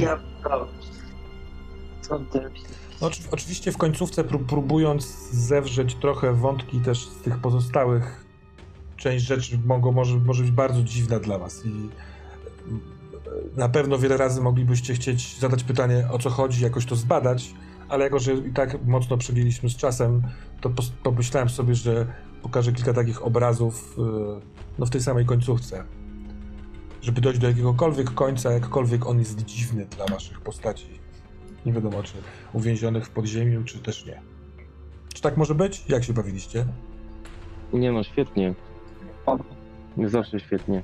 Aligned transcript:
ja 0.00 0.18
co 2.00 2.18
no, 3.00 3.10
oczywiście 3.30 3.72
w 3.72 3.76
końcówce 3.76 4.24
próbując 4.24 5.30
zewrzeć 5.30 5.94
trochę 5.94 6.32
wątki 6.32 6.80
też 6.80 7.06
z 7.06 7.22
tych 7.22 7.38
pozostałych 7.38 8.24
część 8.96 9.24
rzeczy 9.24 9.58
mogą, 9.66 9.92
może, 9.92 10.16
może 10.16 10.42
być 10.42 10.52
bardzo 10.52 10.82
dziwna 10.82 11.20
dla 11.20 11.38
was 11.38 11.66
i 11.66 11.88
na 13.56 13.68
pewno 13.68 13.98
wiele 13.98 14.16
razy 14.16 14.40
moglibyście 14.40 14.94
chcieć 14.94 15.38
zadać 15.38 15.64
pytanie 15.64 16.08
o 16.12 16.18
co 16.18 16.30
chodzi, 16.30 16.64
jakoś 16.64 16.86
to 16.86 16.96
zbadać, 16.96 17.54
ale 17.88 18.04
jako, 18.04 18.18
że 18.18 18.32
i 18.32 18.52
tak 18.52 18.84
mocno 18.84 19.16
przegięliśmy 19.16 19.70
z 19.70 19.76
czasem, 19.76 20.22
to 20.60 20.70
pomyślałem 21.02 21.48
sobie, 21.48 21.74
że 21.74 22.06
pokażę 22.42 22.72
kilka 22.72 22.92
takich 22.92 23.24
obrazów 23.24 23.96
y, 23.98 24.02
no, 24.78 24.86
w 24.86 24.90
tej 24.90 25.00
samej 25.00 25.26
końcówce. 25.26 25.84
Żeby 27.02 27.20
dojść 27.20 27.38
do 27.40 27.48
jakiegokolwiek 27.48 28.14
końca, 28.14 28.52
jakkolwiek 28.52 29.06
on 29.06 29.18
jest 29.18 29.44
dziwny 29.44 29.86
dla 29.86 30.06
waszych 30.06 30.40
postaci. 30.40 31.00
Nie 31.66 31.72
wiadomo, 31.72 32.02
czy 32.02 32.14
uwięzionych 32.52 33.06
w 33.06 33.10
podziemiu, 33.10 33.64
czy 33.64 33.78
też 33.78 34.06
nie. 34.06 34.20
Czy 35.14 35.22
tak 35.22 35.36
może 35.36 35.54
być? 35.54 35.82
Jak 35.88 36.04
się 36.04 36.12
bawiliście? 36.12 36.66
Nie 37.72 37.92
no, 37.92 38.02
świetnie. 38.02 38.54
Nie 39.96 40.08
zawsze 40.08 40.40
świetnie. 40.40 40.82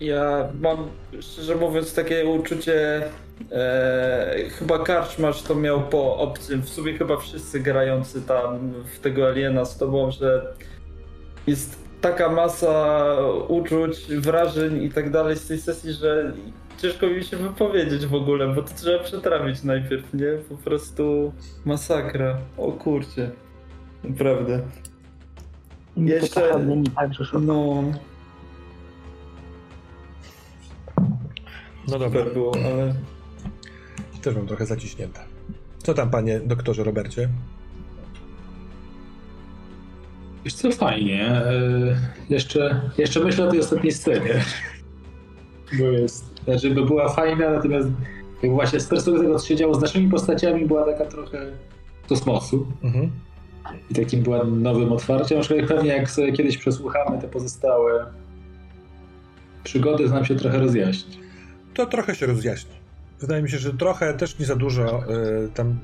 Ja 0.00 0.48
mam, 0.60 0.88
szczerze 1.20 1.54
mówiąc, 1.54 1.94
takie 1.94 2.26
uczucie, 2.26 3.02
e, 3.52 4.36
chyba 4.50 4.78
Karczmarz 4.78 5.42
to 5.42 5.54
miał 5.54 5.82
po 5.82 6.16
obcym, 6.16 6.62
w 6.62 6.68
sumie 6.68 6.98
chyba 6.98 7.16
wszyscy 7.16 7.60
grający 7.60 8.22
tam 8.22 8.72
w 8.96 8.98
tego 8.98 9.28
Aliena 9.28 9.64
z 9.64 9.78
tobą, 9.78 10.10
że 10.10 10.54
jest 11.46 11.87
taka 12.00 12.28
masa 12.28 13.06
uczuć, 13.48 14.06
wrażeń 14.06 14.82
i 14.82 14.90
tak 14.90 15.10
dalej 15.10 15.36
z 15.36 15.46
tej 15.46 15.58
sesji, 15.58 15.92
że 15.92 16.32
ciężko 16.78 17.06
mi 17.06 17.24
się 17.24 17.36
wypowiedzieć 17.36 18.06
w 18.06 18.14
ogóle, 18.14 18.54
bo 18.54 18.62
to 18.62 18.74
trzeba 18.74 19.04
przetrawić 19.04 19.62
najpierw, 19.62 20.14
nie? 20.14 20.32
Po 20.48 20.56
prostu 20.56 21.32
masakra. 21.64 22.38
O 22.56 22.72
kurcie. 22.72 23.30
Naprawdę. 24.04 24.60
Jeszcze... 25.96 26.58
No... 27.40 27.82
No 31.88 31.98
dobra. 31.98 32.08
Super 32.08 32.32
było, 32.32 32.52
ale... 32.54 32.94
Też 34.22 34.36
mam 34.36 34.46
trochę 34.46 34.66
zaciśnięte. 34.66 35.20
Co 35.78 35.94
tam, 35.94 36.10
panie 36.10 36.40
doktorze 36.40 36.84
Robercie? 36.84 37.28
Wiesz 40.44 40.54
co, 40.54 40.72
fajnie. 40.72 41.22
E, 41.24 41.52
jeszcze, 42.30 42.80
jeszcze 42.98 43.20
myślę 43.20 43.48
o 43.48 43.50
tej 43.50 43.60
ostatniej 43.60 43.92
scenie. 43.92 44.44
Bo 45.78 45.84
jest, 45.84 46.24
znaczy, 46.44 46.70
była 46.70 47.08
fajna, 47.08 47.50
natomiast 47.50 47.88
właśnie 48.42 48.80
z 48.80 48.86
perspektywy 48.86 49.26
tego, 49.26 49.38
co 49.38 49.46
się 49.46 49.56
działo 49.56 49.74
z 49.74 49.80
naszymi 49.80 50.10
postaciami, 50.10 50.66
była 50.66 50.84
taka 50.84 51.04
trochę 51.04 51.46
kosmosu. 52.08 52.66
Mhm. 52.82 53.10
I 53.90 53.94
takim 53.94 54.22
była 54.22 54.44
nowym 54.44 54.92
otwarciem. 54.92 55.40
Aczkolwiek 55.40 55.66
pewnie 55.66 55.90
jak 55.90 56.10
sobie 56.10 56.32
kiedyś 56.32 56.58
przesłuchamy 56.58 57.18
te 57.20 57.28
pozostałe 57.28 58.06
przygody, 59.64 60.04
to 60.08 60.14
nam 60.14 60.24
się 60.24 60.36
trochę 60.36 60.58
rozjaśni 60.58 61.28
to 61.78 61.86
trochę 61.86 62.14
się 62.14 62.26
rozjaśni. 62.26 62.70
Wydaje 63.20 63.42
mi 63.42 63.50
się, 63.50 63.58
że 63.58 63.72
trochę, 63.72 64.14
też 64.14 64.38
nie 64.38 64.46
za 64.46 64.56
dużo 64.56 65.02
y, 65.44 65.48
tam 65.54 65.78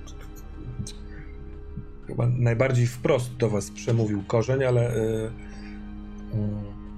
chyba 2.14 2.26
najbardziej 2.26 2.86
wprost 2.86 3.36
do 3.36 3.50
was 3.50 3.70
przemówił 3.70 4.22
korzeń, 4.26 4.64
ale 4.64 4.96
y, 4.96 4.98
y, 4.98 5.30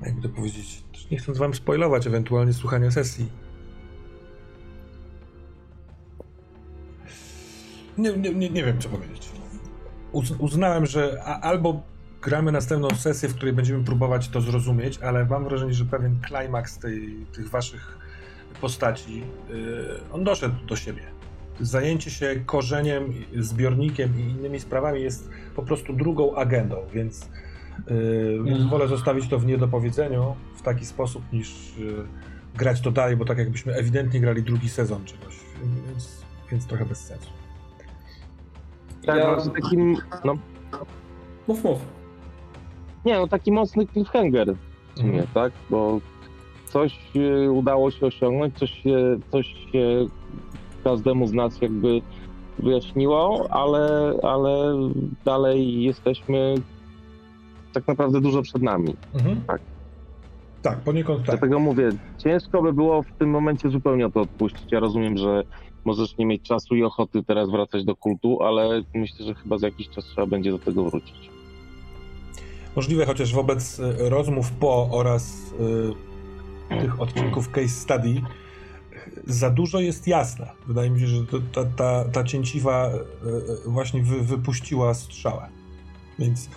jakby 0.06 0.22
to 0.22 0.28
powiedzieć, 0.28 0.84
nie 1.10 1.18
chcąc 1.18 1.38
wam 1.38 1.54
spoilować 1.54 2.06
ewentualnie 2.06 2.52
słuchania 2.52 2.90
sesji. 2.90 3.26
Nie, 7.98 8.12
nie, 8.12 8.34
nie, 8.34 8.50
nie 8.50 8.64
wiem, 8.64 8.80
co 8.80 8.88
powiedzieć. 8.88 9.28
Uz, 10.12 10.30
uznałem, 10.38 10.86
że 10.86 11.22
a, 11.24 11.40
albo 11.40 11.82
gramy 12.22 12.52
następną 12.52 12.90
sesję, 12.90 13.28
w 13.28 13.34
której 13.34 13.54
będziemy 13.54 13.84
próbować 13.84 14.28
to 14.28 14.40
zrozumieć, 14.40 14.98
ale 14.98 15.24
mam 15.24 15.44
wrażenie, 15.44 15.74
że 15.74 15.84
pewien 15.84 16.20
klimaks 16.20 16.78
tych 17.32 17.50
waszych 17.50 17.98
postaci, 18.60 19.22
y, 19.50 20.12
on 20.12 20.24
doszedł 20.24 20.66
do 20.66 20.76
siebie. 20.76 21.15
Zajęcie 21.60 22.10
się 22.10 22.40
korzeniem, 22.46 23.12
zbiornikiem 23.36 24.20
i 24.20 24.22
innymi 24.22 24.60
sprawami 24.60 25.02
jest 25.02 25.30
po 25.56 25.62
prostu 25.62 25.92
drugą 25.92 26.34
agendą, 26.34 26.76
więc, 26.92 27.28
yy, 27.90 28.44
więc 28.44 28.64
wolę 28.70 28.88
zostawić 28.88 29.28
to 29.28 29.38
w 29.38 29.46
niedopowiedzeniu 29.46 30.36
w 30.56 30.62
taki 30.62 30.86
sposób, 30.86 31.22
niż 31.32 31.76
yy, 31.78 32.06
grać 32.54 32.80
to 32.80 32.90
dalej, 32.90 33.16
bo 33.16 33.24
tak 33.24 33.38
jakbyśmy 33.38 33.74
ewidentnie 33.74 34.20
grali 34.20 34.42
drugi 34.42 34.68
sezon 34.68 35.04
czegoś, 35.04 35.36
więc, 35.86 36.24
więc 36.50 36.66
trochę 36.66 36.84
bez 36.84 36.98
sensu. 37.04 37.30
Tak, 39.06 39.18
ja... 39.18 39.36
No, 39.36 39.50
takim, 39.62 39.96
no. 40.24 40.38
Mów, 41.48 41.64
mów. 41.64 41.78
Nie, 43.04 43.14
no 43.14 43.28
taki 43.28 43.52
mocny 43.52 43.86
cliffhanger 43.86 44.54
w 44.94 44.98
sumie, 44.98 45.12
mm. 45.12 45.26
tak? 45.34 45.52
Bo 45.70 46.00
coś 46.66 46.98
e, 47.16 47.50
udało 47.50 47.90
się 47.90 48.06
osiągnąć, 48.06 48.58
coś 48.58 48.70
się, 48.70 49.18
coś 49.32 49.46
się 49.46 50.06
każdemu 50.86 51.26
z 51.26 51.32
nas 51.32 51.60
jakby 51.60 52.00
wyjaśniło, 52.58 53.46
ale, 53.50 54.14
ale 54.22 54.74
dalej 55.24 55.82
jesteśmy 55.82 56.54
tak 57.72 57.88
naprawdę 57.88 58.20
dużo 58.20 58.42
przed 58.42 58.62
nami. 58.62 58.94
Mhm. 59.14 59.40
Tak. 59.46 59.60
Tak, 60.62 60.80
poniekąd 60.80 61.18
tak. 61.18 61.26
Dlatego 61.26 61.58
mówię, 61.58 61.90
ciężko 62.18 62.62
by 62.62 62.72
było 62.72 63.02
w 63.02 63.12
tym 63.18 63.30
momencie 63.30 63.70
zupełnie 63.70 64.10
to 64.10 64.20
odpuścić. 64.20 64.72
Ja 64.72 64.80
rozumiem, 64.80 65.16
że 65.16 65.42
możesz 65.84 66.16
nie 66.18 66.26
mieć 66.26 66.42
czasu 66.42 66.76
i 66.76 66.82
ochoty 66.82 67.22
teraz 67.22 67.50
wracać 67.50 67.84
do 67.84 67.96
kultu, 67.96 68.42
ale 68.42 68.82
myślę, 68.94 69.26
że 69.26 69.34
chyba 69.34 69.58
za 69.58 69.66
jakiś 69.66 69.88
czas 69.88 70.04
trzeba 70.04 70.26
będzie 70.26 70.50
do 70.50 70.58
tego 70.58 70.84
wrócić. 70.84 71.30
Możliwe, 72.76 73.06
chociaż 73.06 73.34
wobec 73.34 73.80
e, 73.80 74.08
rozmów 74.10 74.52
po 74.52 74.88
oraz 74.92 75.54
e, 76.70 76.80
tych 76.80 77.00
odcinków 77.00 77.50
case 77.50 77.68
study 77.68 78.22
za 79.26 79.50
dużo 79.50 79.80
jest 79.80 80.06
jasna. 80.06 80.46
Wydaje 80.66 80.90
mi 80.90 81.00
się, 81.00 81.06
że 81.06 81.26
to, 81.26 81.38
ta, 81.52 81.64
ta, 81.64 82.04
ta 82.04 82.24
cięciwa 82.24 82.86
e, 82.86 82.92
e, 82.92 83.00
właśnie 83.66 84.02
wy, 84.02 84.20
wypuściła 84.20 84.94
strzałę. 84.94 85.48
Więc 86.18 86.50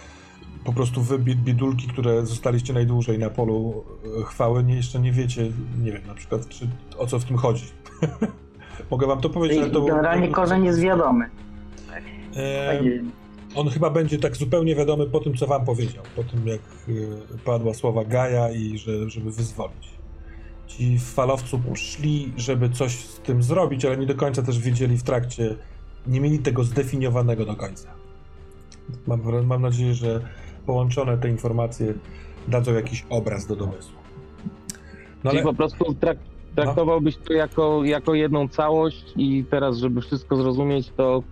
po 0.64 0.74
prostu 0.74 1.02
wy, 1.02 1.20
biedulki, 1.20 1.88
które 1.88 2.26
zostaliście 2.26 2.74
najdłużej 2.74 3.20
na 3.20 3.30
polu 3.30 3.84
e, 4.20 4.24
chwały, 4.24 4.64
nie, 4.64 4.76
jeszcze 4.76 5.00
nie 5.00 5.12
wiecie, 5.12 5.52
nie 5.84 5.92
wiem, 5.92 6.08
na 6.08 6.14
przykład, 6.14 6.48
czy, 6.48 6.68
o 6.98 7.08
co 7.08 7.20
w 7.20 7.26
tym 7.26 7.38
chodzi. 7.38 7.66
Mogę 8.92 9.08
wam 9.08 9.22
to 9.22 9.30
powiedzieć, 9.30 9.60
ale 9.60 9.72
to... 9.72 9.82
Generalnie 9.82 10.28
korzeń 10.28 10.66
jest 10.66 10.80
wiadomy. 10.80 11.30
E, 12.36 12.82
on 13.56 13.70
chyba 13.70 13.90
będzie 13.90 14.20
tak 14.20 14.36
zupełnie 14.36 14.76
wiadomy 14.76 15.06
po 15.06 15.20
tym, 15.20 15.38
co 15.38 15.48
wam 15.48 15.66
powiedział, 15.66 16.04
po 16.16 16.24
tym, 16.24 16.48
jak 16.48 16.62
padła 17.46 17.74
słowa 17.74 18.06
Gaja 18.06 18.52
i 18.52 18.78
że, 18.78 19.10
żeby 19.10 19.32
wyzwolić 19.32 19.99
ci 20.70 21.00
w 21.00 21.04
falowcu 21.04 21.62
szli, 21.76 22.34
żeby 22.38 22.70
coś 22.70 22.96
z 22.96 23.20
tym 23.20 23.44
zrobić, 23.44 23.86
ale 23.86 23.98
nie 23.98 24.06
do 24.06 24.16
końca 24.16 24.42
też 24.42 24.60
wiedzieli 24.60 24.98
w 24.98 25.04
trakcie, 25.04 25.56
nie 26.08 26.22
mieli 26.22 26.40
tego 26.40 26.64
zdefiniowanego 26.64 27.46
do 27.46 27.56
końca. 27.56 27.90
Mam, 29.08 29.46
mam 29.46 29.62
nadzieję, 29.62 29.94
że 29.94 30.22
połączone 30.66 31.18
te 31.18 31.30
informacje 31.30 31.94
dadzą 32.48 32.74
jakiś 32.74 33.06
obraz 33.10 33.48
do 33.48 33.56
domysłu. 33.56 34.00
No 35.24 35.32
Czyli 35.32 35.42
ale... 35.42 35.44
po 35.44 35.54
prostu 35.54 35.94
trak 35.94 36.18
traktowałbyś 36.56 37.18
to 37.18 37.34
jako, 37.34 37.84
jako 37.84 38.14
jedną 38.14 38.48
całość 38.48 39.14
i 39.16 39.46
teraz, 39.52 39.78
żeby 39.78 40.02
wszystko 40.02 40.36
zrozumieć, 40.36 40.92
to 40.98 41.24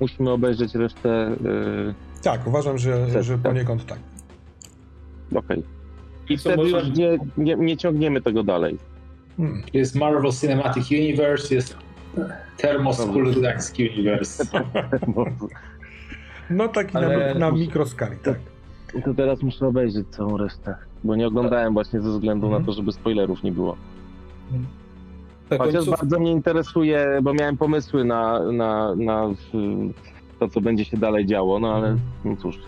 musimy 0.00 0.30
obejrzeć 0.30 0.74
resztę. 0.74 1.36
Yy... 1.44 1.94
Tak, 2.22 2.46
uważam, 2.46 2.78
że, 2.78 3.22
że 3.22 3.34
tak. 3.34 3.42
poniekąd 3.42 3.86
tak. 3.86 3.98
Okej. 5.30 5.58
Okay. 5.58 5.73
I 6.28 6.38
wtedy 6.38 6.56
może... 6.56 6.70
już 6.70 6.98
nie, 6.98 7.18
nie, 7.36 7.56
nie, 7.56 7.76
ciągniemy 7.76 8.20
tego 8.20 8.42
dalej. 8.42 8.78
Hmm. 9.36 9.62
Jest 9.72 9.94
Marvel 9.94 10.32
Cinematic 10.32 10.90
Universe, 10.90 11.54
jest 11.54 11.76
Thermoskuludak's 12.58 13.92
Universe. 13.92 14.44
no 16.50 16.68
taki 16.68 16.96
Ale... 16.96 17.34
na, 17.34 17.50
na 17.50 17.56
mikroskali, 17.56 18.16
tak. 18.24 18.38
To 19.04 19.14
teraz 19.14 19.42
muszę 19.42 19.66
obejrzeć 19.66 20.08
całą 20.08 20.36
resztę, 20.36 20.74
bo 21.04 21.16
nie 21.16 21.26
oglądałem 21.26 21.72
właśnie 21.72 22.00
ze 22.00 22.10
względu 22.10 22.46
na 22.46 22.56
mhm. 22.56 22.64
to, 22.64 22.72
żeby 22.72 22.92
spoilerów 22.92 23.42
nie 23.42 23.52
było. 23.52 23.76
Tak, 25.48 25.58
Chociaż 25.58 25.74
końców... 25.74 26.00
bardzo 26.00 26.18
mnie 26.18 26.32
interesuje, 26.32 27.18
bo 27.22 27.34
miałem 27.34 27.56
pomysły 27.56 28.04
na, 28.04 28.52
na, 28.52 28.94
na 28.94 29.30
to, 30.40 30.48
co 30.48 30.60
będzie 30.60 30.84
się 30.84 30.96
dalej 30.96 31.26
działo, 31.26 31.60
no 31.60 31.74
ale 31.74 31.88
mhm. 31.88 32.00
no 32.24 32.36
cóż, 32.36 32.58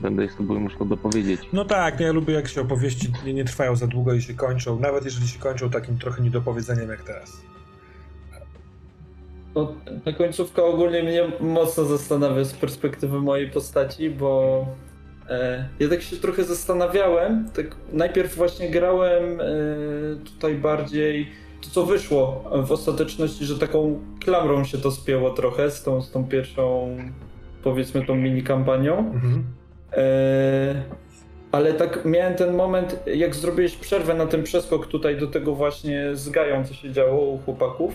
będę 0.00 0.28
sobie 0.28 0.54
musiał 0.54 0.86
dopowiedzieć. 0.86 1.40
No 1.52 1.64
tak, 1.64 2.00
no 2.00 2.06
ja 2.06 2.12
lubię 2.12 2.34
jak 2.34 2.48
się 2.48 2.60
opowieści 2.60 3.12
nie, 3.24 3.34
nie 3.34 3.44
trwają 3.44 3.76
za 3.76 3.86
długo 3.86 4.14
i 4.14 4.22
się 4.22 4.34
kończą, 4.34 4.80
nawet 4.80 5.04
jeżeli 5.04 5.28
się 5.28 5.38
kończą 5.38 5.70
takim 5.70 5.98
trochę 5.98 6.22
niedopowiedzeniem 6.22 6.88
jak 6.90 7.02
teraz. 7.02 7.42
No, 9.54 9.74
ta 10.04 10.12
końcówka 10.12 10.64
ogólnie 10.64 11.02
mnie 11.02 11.22
mocno 11.40 11.84
zastanawia 11.84 12.44
z 12.44 12.52
perspektywy 12.52 13.20
mojej 13.20 13.50
postaci, 13.50 14.10
bo 14.10 14.66
e, 15.28 15.68
ja 15.80 15.88
tak 15.88 16.02
się 16.02 16.16
trochę 16.16 16.44
zastanawiałem. 16.44 17.48
Tak 17.54 17.66
najpierw 17.92 18.36
właśnie 18.36 18.70
grałem 18.70 19.40
e, 19.40 19.44
tutaj 20.24 20.54
bardziej 20.54 21.30
to, 21.60 21.70
co 21.70 21.86
wyszło 21.86 22.50
w 22.66 22.72
ostateczności, 22.72 23.44
że 23.44 23.58
taką 23.58 24.00
klamrą 24.24 24.64
się 24.64 24.78
to 24.78 24.90
spięło 24.90 25.30
trochę 25.30 25.70
z 25.70 25.82
tą, 25.82 26.02
z 26.02 26.10
tą 26.10 26.24
pierwszą, 26.24 26.96
powiedzmy, 27.62 28.04
tą 28.04 28.14
mini 28.14 28.42
kampanią. 28.42 28.98
Mhm. 28.98 29.44
E, 29.96 30.74
ale 31.52 31.74
tak 31.74 32.04
miałem 32.04 32.34
ten 32.34 32.54
moment, 32.54 33.00
jak 33.06 33.34
zrobiłeś 33.34 33.76
przerwę 33.76 34.14
na 34.14 34.26
ten 34.26 34.42
przeskok 34.42 34.86
tutaj 34.86 35.16
do 35.16 35.26
tego 35.26 35.54
właśnie 35.54 36.10
z 36.14 36.28
Gają, 36.28 36.64
co 36.64 36.74
się 36.74 36.92
działo 36.92 37.24
u 37.24 37.38
chłopaków, 37.38 37.94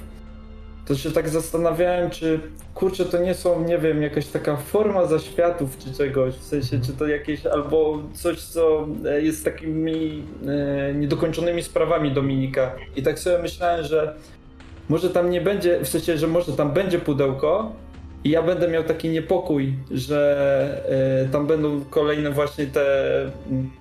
to 0.85 0.95
się 0.95 1.11
tak 1.11 1.29
zastanawiałem, 1.29 2.09
czy 2.09 2.39
kurczę, 2.73 3.05
to 3.05 3.17
nie 3.17 3.33
są, 3.33 3.63
nie 3.63 3.77
wiem, 3.77 4.01
jakaś 4.01 4.27
taka 4.27 4.57
forma 4.57 5.05
zaświatów 5.05 5.77
czy 5.77 5.93
czegoś, 5.93 6.33
w 6.33 6.43
sensie, 6.43 6.79
czy 6.81 6.93
to 6.93 7.07
jakieś, 7.07 7.45
albo 7.45 7.99
coś, 8.13 8.41
co 8.41 8.87
e, 9.05 9.21
jest 9.21 9.45
takimi 9.45 10.23
e, 10.47 10.93
niedokończonymi 10.93 11.63
sprawami 11.63 12.11
Dominika. 12.11 12.75
I 12.95 13.03
tak 13.03 13.19
sobie 13.19 13.37
myślałem, 13.39 13.85
że 13.85 14.15
może 14.89 15.09
tam 15.09 15.29
nie 15.29 15.41
będzie, 15.41 15.79
w 15.83 15.87
sensie, 15.87 16.17
że 16.17 16.27
może 16.27 16.53
tam 16.53 16.71
będzie 16.71 16.99
pudełko, 16.99 17.71
i 18.23 18.29
ja 18.29 18.43
będę 18.43 18.67
miał 18.67 18.83
taki 18.83 19.09
niepokój, 19.09 19.73
że 19.91 20.83
e, 21.25 21.29
tam 21.31 21.47
będą 21.47 21.81
kolejne 21.89 22.31
właśnie 22.31 22.65
te 22.65 22.83
mm, 23.51 23.71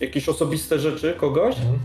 jakieś 0.00 0.28
osobiste 0.28 0.78
rzeczy 0.78 1.14
kogoś. 1.20 1.56
Mhm. 1.58 1.78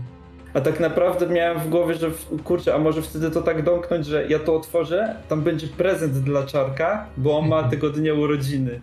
A 0.54 0.60
tak 0.60 0.80
naprawdę 0.80 1.26
miałem 1.26 1.58
w 1.60 1.68
głowie, 1.68 1.94
że 1.94 2.10
kurczę, 2.44 2.74
a 2.74 2.78
może 2.78 3.02
wtedy 3.02 3.30
to 3.30 3.42
tak 3.42 3.62
domknąć, 3.64 4.06
że 4.06 4.26
ja 4.28 4.38
to 4.38 4.56
otworzę, 4.56 5.16
tam 5.28 5.42
będzie 5.42 5.66
prezent 5.66 6.12
dla 6.12 6.46
czarka, 6.46 7.06
bo 7.16 7.38
on 7.38 7.48
ma 7.48 7.62
tego 7.68 7.90
dnia 7.90 8.14
urodziny. 8.14 8.80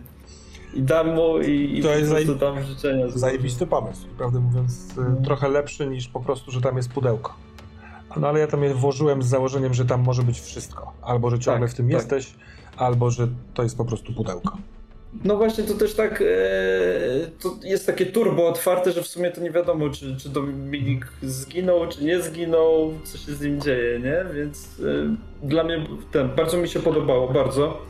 I 0.74 0.82
dam 0.82 1.14
mu 1.14 1.38
i, 1.40 1.80
To 1.82 1.94
jest 1.94 2.10
zaje- 2.12 2.38
tam 2.38 2.62
życzenia. 2.64 3.08
Zajebisty 3.08 3.66
pomysł. 3.66 4.06
Prawdę 4.18 4.40
mówiąc, 4.40 4.90
y, 4.98 5.00
No. 5.00 5.24
trochę 5.24 5.48
lepszy 5.48 5.86
niż 5.86 6.08
po 6.08 6.20
prostu, 6.20 6.50
że 6.50 6.60
tam 6.60 6.76
jest 6.76 6.88
pudełko. 6.92 7.34
No 8.16 8.28
ale 8.28 8.40
ja 8.40 8.46
tam 8.46 8.62
je 8.64 8.74
włożyłem 8.74 9.22
z 9.22 9.26
założeniem, 9.26 9.74
że 9.74 9.84
tam 9.84 10.00
może 10.02 10.22
być 10.22 10.40
wszystko. 10.40 10.92
Albo, 11.02 11.30
że 11.30 11.38
ciągle 11.38 11.66
Tak, 11.66 11.74
w 11.74 11.76
tym 11.76 11.86
tak. 11.86 11.92
jesteś, 11.94 12.34
albo, 12.78 13.10
że 13.10 13.28
to 13.54 13.62
jest 13.62 13.76
po 13.76 13.84
prostu 13.84 14.12
pudełko. 14.12 14.58
No 15.24 15.36
właśnie, 15.36 15.64
to 15.64 15.74
też 15.74 15.94
tak, 15.94 16.22
e, 16.22 16.24
to 17.42 17.56
jest 17.62 17.86
takie 17.86 18.06
turbo 18.06 18.48
otwarte, 18.48 18.92
że 18.92 19.02
w 19.02 19.06
sumie 19.06 19.30
to 19.30 19.40
nie 19.40 19.50
wiadomo, 19.50 19.90
czy, 19.90 20.16
czy 20.16 20.28
Dominik 20.28 21.12
zginął, 21.22 21.88
czy 21.88 22.04
nie 22.04 22.22
zginął, 22.22 22.94
co 23.04 23.18
się 23.18 23.32
z 23.32 23.40
nim 23.40 23.60
dzieje, 23.60 23.98
nie? 23.98 24.24
Więc 24.34 24.80
e, 25.42 25.46
dla 25.46 25.64
mnie 25.64 25.86
ten, 26.12 26.28
bardzo 26.28 26.56
mi 26.56 26.68
się 26.68 26.80
podobało, 26.80 27.32
bardzo. 27.32 27.82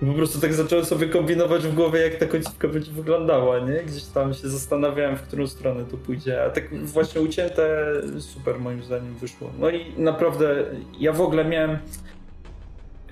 Po 0.00 0.12
prostu 0.12 0.40
tak 0.40 0.54
zacząłem 0.54 0.84
sobie 0.84 1.08
kombinować 1.08 1.62
w 1.62 1.74
głowie, 1.74 2.00
jak 2.00 2.14
ta 2.14 2.26
końcówka 2.26 2.68
będzie 2.68 2.92
wyglądała, 2.92 3.58
nie? 3.58 3.82
Gdzieś 3.82 4.04
tam 4.04 4.34
się 4.34 4.48
zastanawiałem, 4.48 5.16
w 5.16 5.22
którą 5.22 5.46
stronę 5.46 5.84
to 5.84 5.96
pójdzie, 5.96 6.44
a 6.44 6.50
tak 6.50 6.84
właśnie 6.84 7.20
ucięte 7.20 7.92
super 8.18 8.60
moim 8.60 8.82
zdaniem 8.82 9.14
wyszło. 9.14 9.50
No 9.58 9.70
i 9.70 9.92
naprawdę, 9.98 10.64
ja 11.00 11.12
w 11.12 11.20
ogóle 11.20 11.44
miałem... 11.44 11.78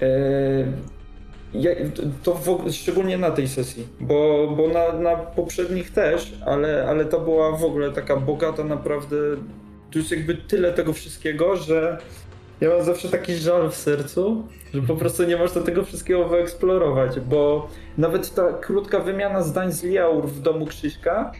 E, 0.02 0.93
ja, 1.54 1.70
to 2.22 2.34
w, 2.34 2.72
szczególnie 2.72 3.18
na 3.18 3.30
tej 3.30 3.48
sesji, 3.48 3.86
bo, 4.00 4.48
bo 4.56 4.68
na, 4.68 4.92
na 4.92 5.16
poprzednich 5.16 5.90
też, 5.90 6.32
ale, 6.46 6.86
ale 6.88 7.04
to 7.04 7.20
była 7.20 7.52
w 7.52 7.64
ogóle 7.64 7.90
taka 7.90 8.16
bogata 8.16 8.64
naprawdę. 8.64 9.16
Tu 9.90 9.98
jest 9.98 10.10
jakby 10.10 10.34
tyle 10.34 10.72
tego 10.72 10.92
wszystkiego, 10.92 11.56
że 11.56 11.98
ja 12.60 12.68
mam 12.68 12.82
zawsze 12.82 13.08
taki 13.08 13.34
żal 13.34 13.70
w 13.70 13.74
sercu, 13.74 14.42
że 14.74 14.82
po 14.82 14.96
prostu 14.96 15.24
nie 15.24 15.36
można 15.36 15.62
tego 15.62 15.84
wszystkiego 15.84 16.28
wyeksplorować, 16.28 17.20
bo 17.20 17.68
nawet 17.98 18.34
ta 18.34 18.52
krótka 18.52 19.00
wymiana 19.00 19.42
zdań 19.42 19.72
z 19.72 19.84
Liaur 19.84 20.28
w 20.28 20.40
domu 20.40 20.66
Krzyśka, 20.66 21.32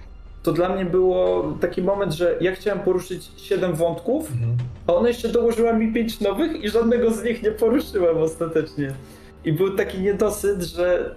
to 0.43 0.53
dla 0.53 0.69
mnie 0.69 0.85
było 0.85 1.53
taki 1.61 1.83
moment, 1.83 2.13
że 2.13 2.37
ja 2.41 2.53
chciałem 2.53 2.81
poruszyć 2.81 3.31
7 3.37 3.75
wątków, 3.75 4.33
a 4.87 4.95
ona 4.95 5.09
jeszcze 5.09 5.29
dołożyła 5.29 5.73
mi 5.73 5.93
5 5.93 6.21
nowych 6.21 6.65
i 6.65 6.69
żadnego 6.69 7.11
z 7.11 7.25
nich 7.25 7.43
nie 7.43 7.51
poruszyłem 7.51 8.19
ostatecznie. 8.19 8.95
I 9.45 9.53
był 9.53 9.77
taki 9.77 9.99
niedosyt, 9.99 10.63
że 10.63 11.15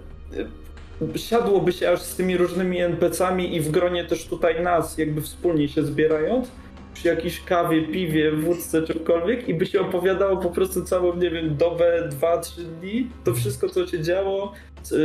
y, 1.14 1.18
siadłoby 1.18 1.72
się 1.72 1.90
aż 1.90 2.02
z 2.02 2.16
tymi 2.16 2.36
różnymi 2.36 2.78
NPC-ami 2.80 3.56
i 3.56 3.60
w 3.60 3.70
gronie 3.70 4.04
też 4.04 4.26
tutaj 4.26 4.62
nas, 4.62 4.98
jakby 4.98 5.20
wspólnie 5.20 5.68
się 5.68 5.82
zbierając, 5.82 6.50
przy 6.94 7.08
jakiejś 7.08 7.40
kawie, 7.40 7.82
piwie, 7.82 8.32
wódce, 8.32 8.82
czymkolwiek 8.82 9.48
i 9.48 9.54
by 9.54 9.66
się 9.66 9.80
opowiadało 9.80 10.36
po 10.36 10.50
prostu 10.50 10.84
całą, 10.84 11.16
nie 11.16 11.30
wiem, 11.30 11.56
dobę, 11.56 12.08
dwa, 12.10 12.38
trzy 12.38 12.64
dni, 12.64 13.10
to 13.24 13.34
wszystko, 13.34 13.68
co 13.68 13.86
się 13.86 14.02
działo, 14.02 14.52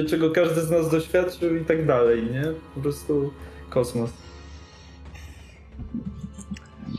czego 0.09 0.31
każdy 0.31 0.61
z 0.61 0.71
nas 0.71 0.91
doświadczył 0.91 1.55
i 1.57 1.65
tak 1.65 1.85
dalej, 1.85 2.23
nie? 2.23 2.43
Po 2.75 2.81
prostu 2.81 3.31
kosmos. 3.69 4.13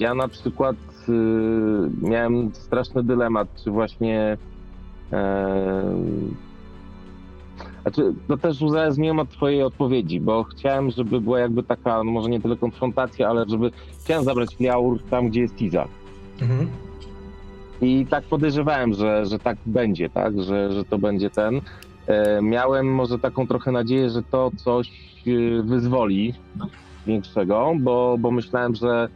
Ja 0.01 0.15
na 0.15 0.29
przykład 0.29 0.77
y, 1.09 1.13
miałem 2.03 2.55
straszny 2.55 3.03
dylemat, 3.03 3.49
czy 3.65 3.71
właśnie. 3.71 4.39
Znaczy, 7.83 8.15
to 8.29 8.37
też 8.37 8.63
uzależniłem 8.63 9.19
od 9.19 9.31
Twojej 9.31 9.63
odpowiedzi, 9.63 10.21
bo 10.21 10.45
chciałem, 10.45 10.91
żeby 10.91 11.21
była 11.21 11.41
jakby 11.41 11.63
taka, 11.63 12.05
no 12.05 12.11
może 12.11 12.29
nie 12.29 12.41
tyle 12.41 12.57
konfrontacja, 12.57 13.29
ale 13.29 13.45
żeby 13.49 13.71
chciałem 14.05 14.25
zabrać 14.25 14.61
Liaur 14.61 15.03
tam, 15.11 15.29
gdzie 15.29 15.41
jest 15.41 15.63
Iza. 15.63 15.89
Mhm. 16.43 16.69
I 17.81 18.07
tak 18.07 18.25
podejrzewałem, 18.25 18.95
że, 18.95 19.27
że 19.27 19.39
tak 19.39 19.59
będzie, 19.67 20.11
tak? 20.11 20.43
Że, 20.43 20.73
że 20.73 20.85
to 20.85 20.99
będzie 20.99 21.31
ten. 21.31 21.61
E, 22.07 22.43
miałem 22.43 22.95
może 22.95 23.19
taką 23.19 23.47
trochę 23.47 23.73
nadzieję, 23.73 24.11
że 24.11 24.23
to 24.23 24.51
coś 24.57 24.89
e, 25.27 25.63
wyzwoli 25.63 26.35
większego, 27.07 27.73
bo, 27.81 28.17
bo 28.19 28.31
myślałem, 28.31 28.75
że 28.75 29.09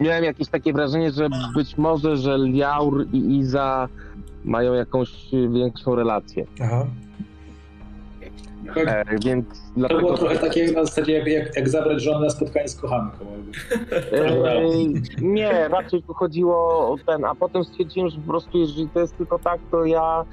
miałem 0.00 0.24
jakieś 0.24 0.48
takie 0.48 0.72
wrażenie, 0.72 1.10
że 1.10 1.28
być 1.54 1.78
może, 1.78 2.16
że 2.16 2.38
Liaur 2.38 3.06
i 3.12 3.36
Iza 3.36 3.88
mają 4.44 4.74
jakąś 4.74 5.10
większą 5.50 5.94
relację. 5.94 6.46
Aha. 6.62 6.86
E, 8.76 9.04
więc 9.24 9.46
To 9.48 9.54
dlatego... 9.76 10.00
było 10.00 10.18
trochę 10.18 10.38
takie 10.38 10.72
na 10.72 10.84
zasadzie, 10.84 11.12
jak, 11.12 11.26
jak, 11.26 11.56
jak 11.56 11.68
zabrać 11.68 12.02
żonę 12.02 12.24
na 12.24 12.30
spotkanie 12.30 12.68
z 12.68 12.76
kochanką. 12.80 13.26
E, 14.12 14.60
nie, 15.20 15.68
raczej 15.68 16.02
tu 16.02 16.14
chodziło 16.14 16.56
o 16.92 16.96
ten, 17.06 17.24
a 17.24 17.34
potem 17.34 17.64
stwierdziłem, 17.64 18.10
że 18.10 18.16
po 18.20 18.30
prostu 18.30 18.58
jeżeli 18.58 18.88
to 18.88 19.00
jest 19.00 19.16
tylko 19.16 19.38
tak, 19.38 19.60
to 19.70 19.84
ja, 19.84 20.24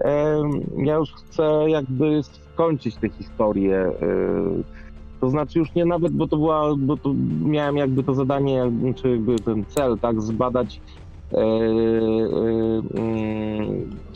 em, 0.00 0.50
ja 0.86 0.94
już 0.94 1.12
chcę 1.12 1.64
jakby 1.68 2.22
skończyć 2.22 2.96
tę 2.96 3.08
historię. 3.08 3.76
e, 3.78 3.92
To 5.20 5.30
znaczy 5.30 5.58
już 5.58 5.74
nie 5.74 5.84
nawet, 5.84 6.12
bo 6.12 6.28
to 6.28 6.36
była, 6.36 6.76
bo 6.78 6.96
to 6.96 7.14
miałem 7.44 7.76
jakby 7.76 8.02
to 8.02 8.14
zadanie, 8.14 8.70
czy 8.96 9.10
jakby 9.10 9.38
ten 9.38 9.64
cel, 9.68 9.98
tak, 9.98 10.22
zbadać 10.22 10.80
e, 10.80 10.80
e, 10.80 11.03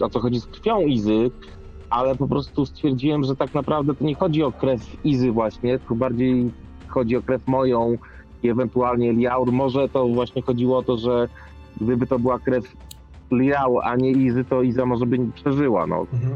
o 0.01 0.11
co 0.11 0.21
chodzi 0.21 0.41
z 0.41 0.47
krwią 0.47 0.81
Izy, 0.81 1.31
ale 1.91 2.17
po 2.17 2.29
prostu 2.29 2.67
stwierdziłem, 2.67 3.25
że 3.25 3.37
tak 3.37 3.55
naprawdę 3.55 3.95
to 3.95 4.05
nie 4.05 4.15
chodzi 4.15 4.43
o 4.43 4.53
krew 4.53 5.05
Izy 5.05 5.33
właśnie, 5.33 5.79
tylko 5.79 5.95
bardziej 5.95 6.51
chodzi 6.89 7.17
o 7.17 7.23
krew 7.23 7.47
moją, 7.47 7.99
i 8.43 8.49
ewentualnie 8.49 9.13
Liaur. 9.13 9.53
Może 9.53 9.89
to 9.89 10.09
właśnie 10.09 10.43
chodziło 10.43 10.79
o 10.79 10.83
to, 10.83 10.99
że 10.99 11.29
gdyby 11.81 12.07
to 12.07 12.19
była 12.19 12.39
krew 12.39 12.77
Liaur, 13.31 13.85
a 13.85 13.97
nie 13.97 14.11
Izy, 14.11 14.45
to 14.45 14.63
Iza 14.63 14.87
może 14.87 15.07
by 15.07 15.19
nie 15.19 15.33
przeżyła. 15.33 15.87
No. 15.87 16.07
Mhm. 16.13 16.33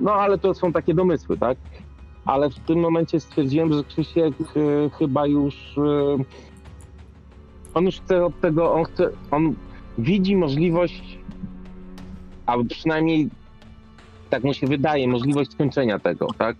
no 0.00 0.12
ale 0.12 0.38
to 0.38 0.54
są 0.54 0.72
takie 0.72 0.94
domysły, 0.94 1.38
tak? 1.38 1.58
Ale 2.24 2.50
w 2.50 2.58
tym 2.58 2.80
momencie 2.80 3.20
stwierdziłem, 3.20 3.72
że 3.72 3.84
Krzysiek 3.84 4.34
e, 4.40 4.90
chyba 4.98 5.26
już 5.26 5.78
e, 5.78 6.16
on 7.74 7.84
już 7.84 8.00
chce 8.00 8.24
od 8.24 8.40
tego, 8.40 8.72
on 8.72 8.84
chce, 8.84 9.10
on 9.30 9.54
widzi 9.98 10.36
możliwość, 10.36 11.18
albo 12.46 12.64
przynajmniej 12.64 13.28
tak 14.30 14.44
mu 14.44 14.54
się 14.54 14.66
wydaje, 14.66 15.08
możliwość 15.08 15.52
skończenia 15.52 15.98
tego, 15.98 16.28
tak? 16.38 16.56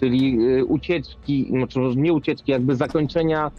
Czyli 0.00 0.38
e, 0.58 0.64
ucieczki, 0.64 1.46
znaczy 1.50 1.78
może 1.78 1.96
nie 1.96 2.12
ucieczki, 2.12 2.52
jakby 2.52 2.76
zakończenia 2.76 3.50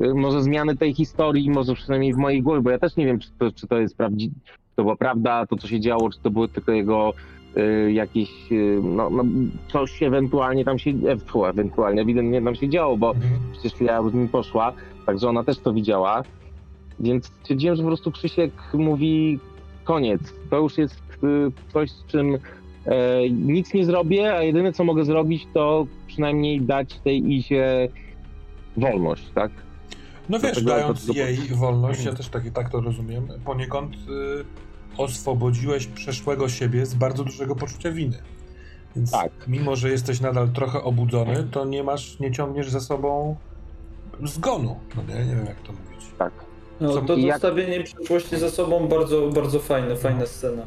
y, 0.00 0.14
może 0.14 0.42
zmiany 0.42 0.76
tej 0.76 0.94
historii, 0.94 1.50
może 1.50 1.74
przynajmniej 1.74 2.14
w 2.14 2.16
mojej 2.16 2.42
głowie, 2.42 2.60
bo 2.60 2.70
ja 2.70 2.78
też 2.78 2.96
nie 2.96 3.06
wiem, 3.06 3.18
czy 3.18 3.28
to, 3.38 3.52
czy 3.52 3.66
to 3.66 3.78
jest 3.80 3.96
prawdziwe, 3.96 4.34
to 4.76 4.82
była 4.82 4.96
prawda, 4.96 5.46
to 5.46 5.56
co 5.56 5.68
się 5.68 5.80
działo, 5.80 6.10
czy 6.10 6.20
to 6.20 6.30
były 6.30 6.48
tylko 6.48 6.72
jego 6.72 7.12
y, 7.56 7.92
jakieś, 7.92 8.52
y, 8.52 8.80
no, 8.82 9.10
no 9.10 9.24
coś 9.72 10.02
ewentualnie 10.02 10.64
tam 10.64 10.78
się, 10.78 10.90
e, 10.90 11.48
ewentualnie 11.48 12.02
ewidentnie 12.02 12.42
tam 12.42 12.54
się 12.54 12.68
działo, 12.68 12.96
bo 12.96 13.10
Mhm. 13.14 13.32
przecież 13.52 13.80
ja 13.80 14.02
z 14.02 14.14
nim 14.14 14.28
poszła, 14.28 14.72
także 15.06 15.28
ona 15.28 15.44
też 15.44 15.58
to 15.58 15.72
widziała, 15.72 16.22
więc 17.00 17.26
stwierdziłem, 17.26 17.76
że 17.76 17.82
po 17.82 17.88
prostu 17.88 18.12
Krzysiek 18.12 18.52
mówi 18.74 19.38
koniec, 19.84 20.20
to 20.50 20.56
już 20.56 20.78
jest 20.78 21.00
y, 21.24 21.72
coś, 21.72 21.90
z 21.90 22.06
czym 22.06 22.34
e, 22.86 23.30
nic 23.30 23.74
nie 23.74 23.84
zrobię, 23.84 24.34
a 24.34 24.42
jedyne 24.42 24.72
co 24.72 24.84
mogę 24.84 25.04
zrobić, 25.04 25.46
to 25.54 25.86
przynajmniej 26.06 26.60
dać 26.60 27.00
tej 27.04 27.32
Izie 27.32 27.88
wolność, 28.76 29.24
tak? 29.34 29.50
No 30.28 30.38
wiesz, 30.38 30.62
Dlatego 30.62 30.70
dając 30.70 31.06
to- 31.06 31.12
to- 31.12 31.18
jej 31.18 31.36
wolność, 31.36 32.04
ja 32.04 32.12
też 32.12 32.28
tak, 32.28 32.50
tak 32.50 32.70
to 32.70 32.80
rozumiem, 32.80 33.28
poniekąd 33.44 33.94
y, 33.94 34.44
oswobodziłeś 34.96 35.86
przeszłego 35.86 36.48
siebie 36.48 36.86
z 36.86 36.94
bardzo 36.94 37.24
dużego 37.24 37.56
poczucia 37.56 37.90
winy. 37.90 38.18
Więc 38.96 39.10
Tak. 39.10 39.32
mimo, 39.48 39.76
że 39.76 39.90
jesteś 39.90 40.20
nadal 40.20 40.48
trochę 40.48 40.82
obudzony, 40.82 41.44
to 41.50 41.64
nie 41.64 41.82
masz, 41.82 42.20
nie 42.20 42.32
ciągniesz 42.32 42.70
za 42.70 42.80
sobą 42.80 43.36
zgonu. 44.24 44.76
No 44.96 45.02
nie, 45.14 45.24
nie 45.26 45.36
wiem 45.36 45.46
jak 45.46 45.60
to 45.60 45.72
mówić. 45.72 46.06
Tak. 46.18 46.32
No 46.82 47.00
to 47.02 47.14
i 47.14 47.22
jak- 47.22 47.40
zostawienie 47.40 47.82
przyszłości 47.82 48.36
za 48.36 48.50
sobą 48.50 48.88
bardzo, 48.88 49.28
bardzo 49.28 49.58
fajne, 49.58 49.96
fajna 49.96 50.26
scena. 50.26 50.62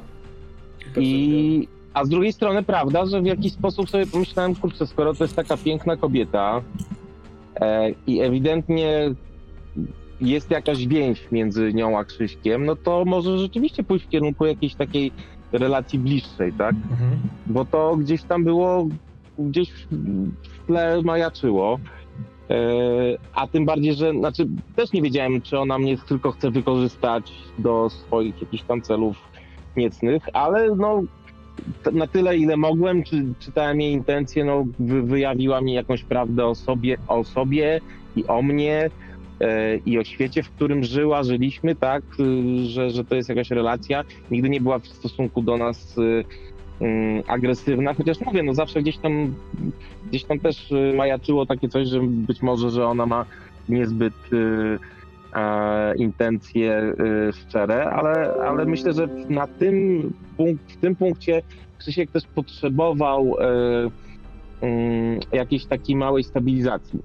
I, 0.98 1.68
a 1.94 2.06
z 2.06 2.10
drugiej 2.10 2.34
strony 2.34 2.64
prawda, 2.64 3.06
że 3.06 3.22
w 3.22 3.26
jakiś 3.26 3.54
sposób 3.54 3.90
sobie 3.90 4.08
pomyślałem, 4.08 4.56
kurczę, 4.56 4.88
skoro 4.88 5.14
to 5.14 5.24
jest 5.24 5.36
taka 5.36 5.58
piękna 5.58 5.98
kobieta 5.98 6.62
e, 7.56 7.90
i 8.08 8.22
ewidentnie 8.22 9.14
jest 10.22 10.52
jakaś 10.52 10.88
więź 10.88 11.28
między 11.32 11.74
nią 11.74 12.00
a 12.00 12.04
Krzyśkiem, 12.04 12.66
no 12.66 12.76
to 12.76 13.06
może 13.06 13.38
rzeczywiście 13.38 13.84
pójść 13.84 14.06
w 14.06 14.10
kierunku 14.10 14.46
jakiejś 14.46 14.76
takiej 14.76 15.12
relacji 15.52 16.00
bliższej, 16.00 16.54
tak? 16.54 16.76
Mhm. 16.92 17.12
Bo 17.48 17.66
to 17.66 17.96
gdzieś 17.98 18.24
tam 18.24 18.44
było, 18.44 18.88
gdzieś 19.40 19.70
w 20.44 20.68
tle 20.68 21.02
majaczyło. 21.04 21.80
E, 22.50 22.56
a 23.34 23.48
tym 23.48 23.66
bardziej, 23.66 23.94
że 23.94 24.12
znaczy 24.12 24.48
też 24.76 24.94
nie 24.94 25.02
wiedziałem, 25.02 25.42
czy 25.42 25.60
ona 25.60 25.80
mnie 25.80 25.98
tylko 25.98 26.32
chce 26.32 26.52
wykorzystać 26.52 27.32
do 27.58 27.90
swoich 27.90 28.42
jakichś 28.42 28.64
tam 28.64 28.82
celów 28.82 29.18
niecnych, 29.78 30.24
ale 30.34 30.76
no 30.76 31.02
na 31.92 32.08
tyle, 32.08 32.38
ile 32.38 32.58
mogłem, 32.58 33.04
czy 33.04 33.26
czytałem 33.40 33.82
jej 33.82 33.92
intencje, 33.92 34.46
no 34.46 34.66
wy, 34.80 35.02
wyjawiła 35.04 35.62
mi 35.62 35.74
jakąś 35.74 36.04
prawdę 36.04 36.46
o 36.46 36.56
sobie, 36.56 36.98
o 37.08 37.24
sobie 37.24 37.82
i 38.16 38.26
o 38.28 38.42
mnie 38.42 38.90
e, 39.42 39.78
i 39.78 40.00
o 40.00 40.04
świecie, 40.04 40.44
w 40.44 40.50
którym 40.50 40.84
żyła, 40.84 41.24
żyliśmy, 41.24 41.76
tak, 41.76 42.04
y, 42.20 42.66
że, 42.66 42.90
że 42.90 43.04
to 43.04 43.16
jest 43.16 43.30
jakaś 43.30 43.52
relacja. 43.52 44.04
Nigdy 44.32 44.50
nie 44.50 44.62
była 44.62 44.80
w 44.80 44.88
stosunku 44.88 45.42
do 45.42 45.58
nas 45.58 45.98
y, 45.98 46.26
agresywna, 47.28 47.94
chociaż 47.94 48.22
mówię, 48.22 48.44
no 48.44 48.54
zawsze 48.54 48.82
gdzieś 48.82 48.98
tam 48.98 49.36
gdzieś 50.10 50.24
tam 50.24 50.40
też 50.40 50.72
y, 50.72 50.94
majaczyło 50.98 51.46
takie 51.46 51.70
coś, 51.70 51.88
że 51.88 52.00
być 52.02 52.42
może, 52.42 52.70
że 52.70 52.88
ona 52.88 53.06
ma 53.06 53.26
niezbyt 53.70 54.34
y, 54.34 54.80
e, 55.36 55.96
intencje 55.96 56.94
y, 57.30 57.34
szczere, 57.34 57.90
ale, 57.90 58.34
ale 58.48 58.66
myślę, 58.66 58.94
że 58.94 59.08
na 59.30 59.48
tym 59.48 60.14
punkt, 60.38 60.72
w 60.72 60.78
tym 60.78 60.96
punkcie 60.96 61.42
Krzysiek 61.78 62.12
też 62.12 62.24
potrzebował 62.36 63.36
y, 63.36 63.92
mm, 64.62 65.20
jakiejś 65.32 65.66
takiej 65.66 65.96
małej 65.96 66.24
stabilizacji. 66.24 67.00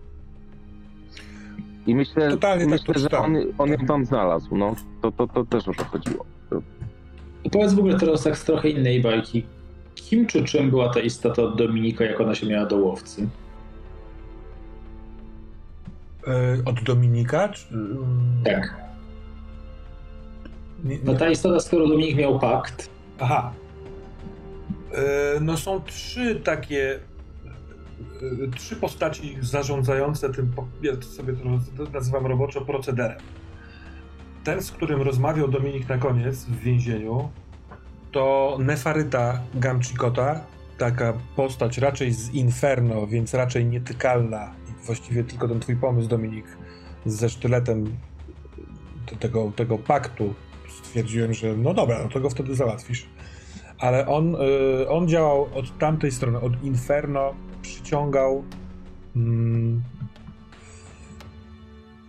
I 1.86 1.94
myślę, 1.94 2.30
Totalnie 2.30 2.64
tak 2.64 2.72
myślę 2.72 2.94
to 2.94 3.00
że 3.00 3.18
on, 3.18 3.36
on 3.58 3.70
ją 3.70 3.76
tam 3.78 4.04
znalazł. 4.04 4.56
No, 4.56 4.74
to, 5.02 5.12
to, 5.12 5.26
to 5.26 5.44
też 5.44 5.68
o 5.68 5.74
to 5.74 5.84
chodziło. 5.84 6.24
I 7.44 7.50
powiedz 7.50 7.74
w 7.74 7.78
ogóle 7.78 7.98
teraz 7.98 8.22
tak 8.22 8.38
z 8.38 8.44
trochę 8.44 8.68
innej 8.68 9.00
bajki. 9.00 9.42
Kim 10.10 10.26
czy 10.26 10.44
czym 10.44 10.70
była 10.70 10.88
ta 10.94 11.00
istota 11.00 11.42
od 11.42 11.56
Dominika, 11.58 12.04
jak 12.04 12.20
ona 12.20 12.34
się 12.34 12.46
miała 12.46 12.66
do 12.66 12.76
łowcy? 12.76 13.28
E, 16.26 16.62
od 16.64 16.82
Dominika? 16.82 17.48
Czy, 17.48 17.74
mm, 17.74 18.42
Tak. 18.44 18.76
nie, 20.84 20.98
No 21.04 21.12
nie, 21.12 21.18
ta 21.18 21.30
istota, 21.30 21.60
skoro 21.60 21.88
Dominik 21.88 22.16
miał 22.16 22.38
pakt, 22.38 22.90
Aha. 23.20 23.52
E, 24.92 25.40
No 25.40 25.56
są 25.56 25.80
trzy 25.82 26.40
takie. 26.44 27.00
e, 28.46 28.50
Trzy 28.56 28.76
postaci 28.76 29.36
zarządzające 29.40 30.30
tym, 30.34 30.52
ja 30.82 30.92
sobie 31.02 31.32
to 31.32 31.44
nazywam 31.92 32.26
roboczo 32.26 32.60
procederem. 32.60 33.18
Ten, 34.44 34.62
z 34.62 34.70
którym 34.72 35.02
rozmawiał 35.02 35.48
Dominik 35.48 35.88
na 35.88 35.98
koniec 35.98 36.44
w 36.44 36.58
więzieniu, 36.60 37.28
to 38.12 38.56
Nefaryta 38.60 39.40
Gamchikota, 39.54 40.40
taka 40.78 41.12
postać 41.36 41.78
raczej 41.78 42.12
z 42.12 42.34
Inferno, 42.34 43.06
więc 43.06 43.34
raczej 43.34 43.66
nietykalna. 43.66 44.54
Właściwie 44.86 45.24
tylko 45.24 45.48
ten 45.48 45.60
twój 45.60 45.76
pomysł, 45.76 46.08
Dominik, 46.08 46.44
ze 47.06 47.28
sztyletem 47.28 47.96
tego, 49.20 49.52
tego 49.56 49.78
paktu 49.78 50.34
stwierdziłem, 50.82 51.34
że 51.34 51.56
no 51.56 51.74
dobra, 51.74 52.02
no 52.02 52.08
to 52.08 52.20
go 52.20 52.30
wtedy 52.30 52.54
załatwisz. 52.54 53.06
Ale 53.78 54.06
on, 54.06 54.34
y, 54.34 54.88
on 54.88 55.08
działał 55.08 55.48
od 55.54 55.78
tamtej 55.78 56.12
strony, 56.12 56.40
od 56.40 56.62
Inferno, 56.62 57.34
przyciągał. 57.62 58.44
Mm, 59.16 59.82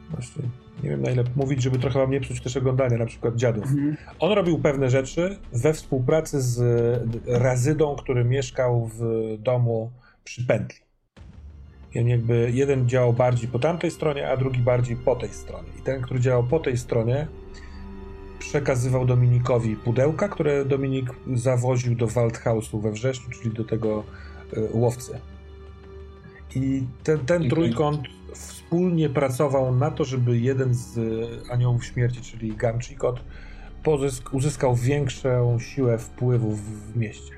właśnie, 0.09 0.43
nie 0.83 0.89
wiem 0.89 1.01
na 1.01 1.11
ile 1.11 1.23
mówić, 1.35 1.61
żeby 1.61 1.79
trochę 1.79 1.99
wam 1.99 2.11
nie 2.11 2.21
psuć 2.21 2.41
też 2.41 2.57
oglądania, 2.57 2.97
na 2.97 3.05
przykład 3.05 3.35
dziadów. 3.35 3.65
On 4.19 4.31
robił 4.31 4.59
pewne 4.59 4.89
rzeczy 4.89 5.37
we 5.53 5.73
współpracy 5.73 6.41
z 6.41 6.61
Razydą, 7.27 7.95
który 7.95 8.25
mieszkał 8.25 8.89
w 8.93 9.01
domu 9.39 9.91
przy 10.23 10.45
pętli. 10.45 10.79
I 11.95 12.05
jakby 12.09 12.51
jeden 12.53 12.89
działał 12.89 13.13
bardziej 13.13 13.49
po 13.49 13.59
tamtej 13.59 13.91
stronie, 13.91 14.29
a 14.29 14.37
drugi 14.37 14.59
bardziej 14.59 14.95
po 14.95 15.15
tej 15.15 15.29
stronie. 15.29 15.69
I 15.79 15.81
ten, 15.81 16.01
który 16.01 16.19
działał 16.19 16.43
po 16.43 16.59
tej 16.59 16.77
stronie, 16.77 17.27
przekazywał 18.39 19.05
Dominikowi 19.05 19.75
pudełka, 19.75 20.29
które 20.29 20.65
Dominik 20.65 21.09
zawoził 21.33 21.95
do 21.95 22.07
Waldhausu 22.07 22.79
we 22.79 22.91
wrześniu, 22.91 23.29
czyli 23.29 23.55
do 23.55 23.63
tego 23.63 24.03
y, 24.53 24.69
łowcy. 24.73 25.19
I 26.55 26.83
ten, 27.03 27.19
ten 27.19 27.49
trójkąt 27.49 28.01
wspólnie 28.33 29.09
pracował 29.09 29.75
na 29.75 29.91
to, 29.91 30.05
żeby 30.05 30.37
jeden 30.39 30.73
z 30.73 30.97
y, 30.97 31.27
aniołów 31.51 31.85
śmierci, 31.85 32.21
czyli 32.21 32.55
Gamchikot, 32.55 33.23
pozysk- 33.83 34.29
uzyskał 34.35 34.75
większą 34.75 35.59
siłę 35.59 35.97
wpływu 35.97 36.51
w, 36.51 36.95
mieście. 36.97 37.33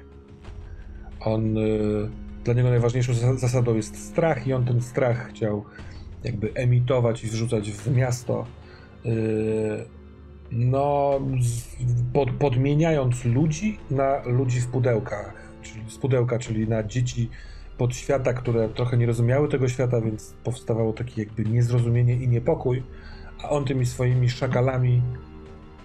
On, 1.20 1.58
y, 1.58 2.10
dla 2.44 2.54
niego 2.54 2.70
najważniejszą 2.70 3.14
zas- 3.14 3.38
zasadą 3.38 3.76
jest 3.76 3.98
strach 4.10 4.48
i 4.48 4.54
on 4.54 4.66
ten 4.66 4.82
strach 4.82 5.30
chciał 5.30 5.64
jakby 6.24 6.54
emitować 6.54 7.24
i 7.24 7.28
wrzucać 7.28 7.72
w 7.72 7.96
miasto. 7.96 8.46
y, 9.06 9.86
no, 10.52 11.20
pod, 12.14 12.32
podmieniając 12.32 13.26
ludzi 13.26 13.80
na 13.92 14.22
ludzi 14.26 14.62
w 14.62 14.68
pudełkach, 14.68 15.34
czyli 15.62 15.82
z 15.90 15.98
pudełka, 15.98 16.40
czyli 16.40 16.68
na 16.68 16.84
dzieci 16.84 17.30
podświata, 17.88 18.34
które 18.34 18.70
trochę 18.70 18.98
nie 18.98 19.06
rozumiały 19.06 19.48
tego 19.50 19.68
świata, 19.68 20.02
więc 20.02 20.34
powstawało 20.44 20.94
takie 20.94 21.22
jakby 21.24 21.46
niezrozumienie 21.46 22.16
i 22.16 22.28
niepokój, 22.28 22.84
a 23.44 23.50
on 23.50 23.66
tymi 23.66 23.86
swoimi 23.86 24.30
szakalami 24.30 25.02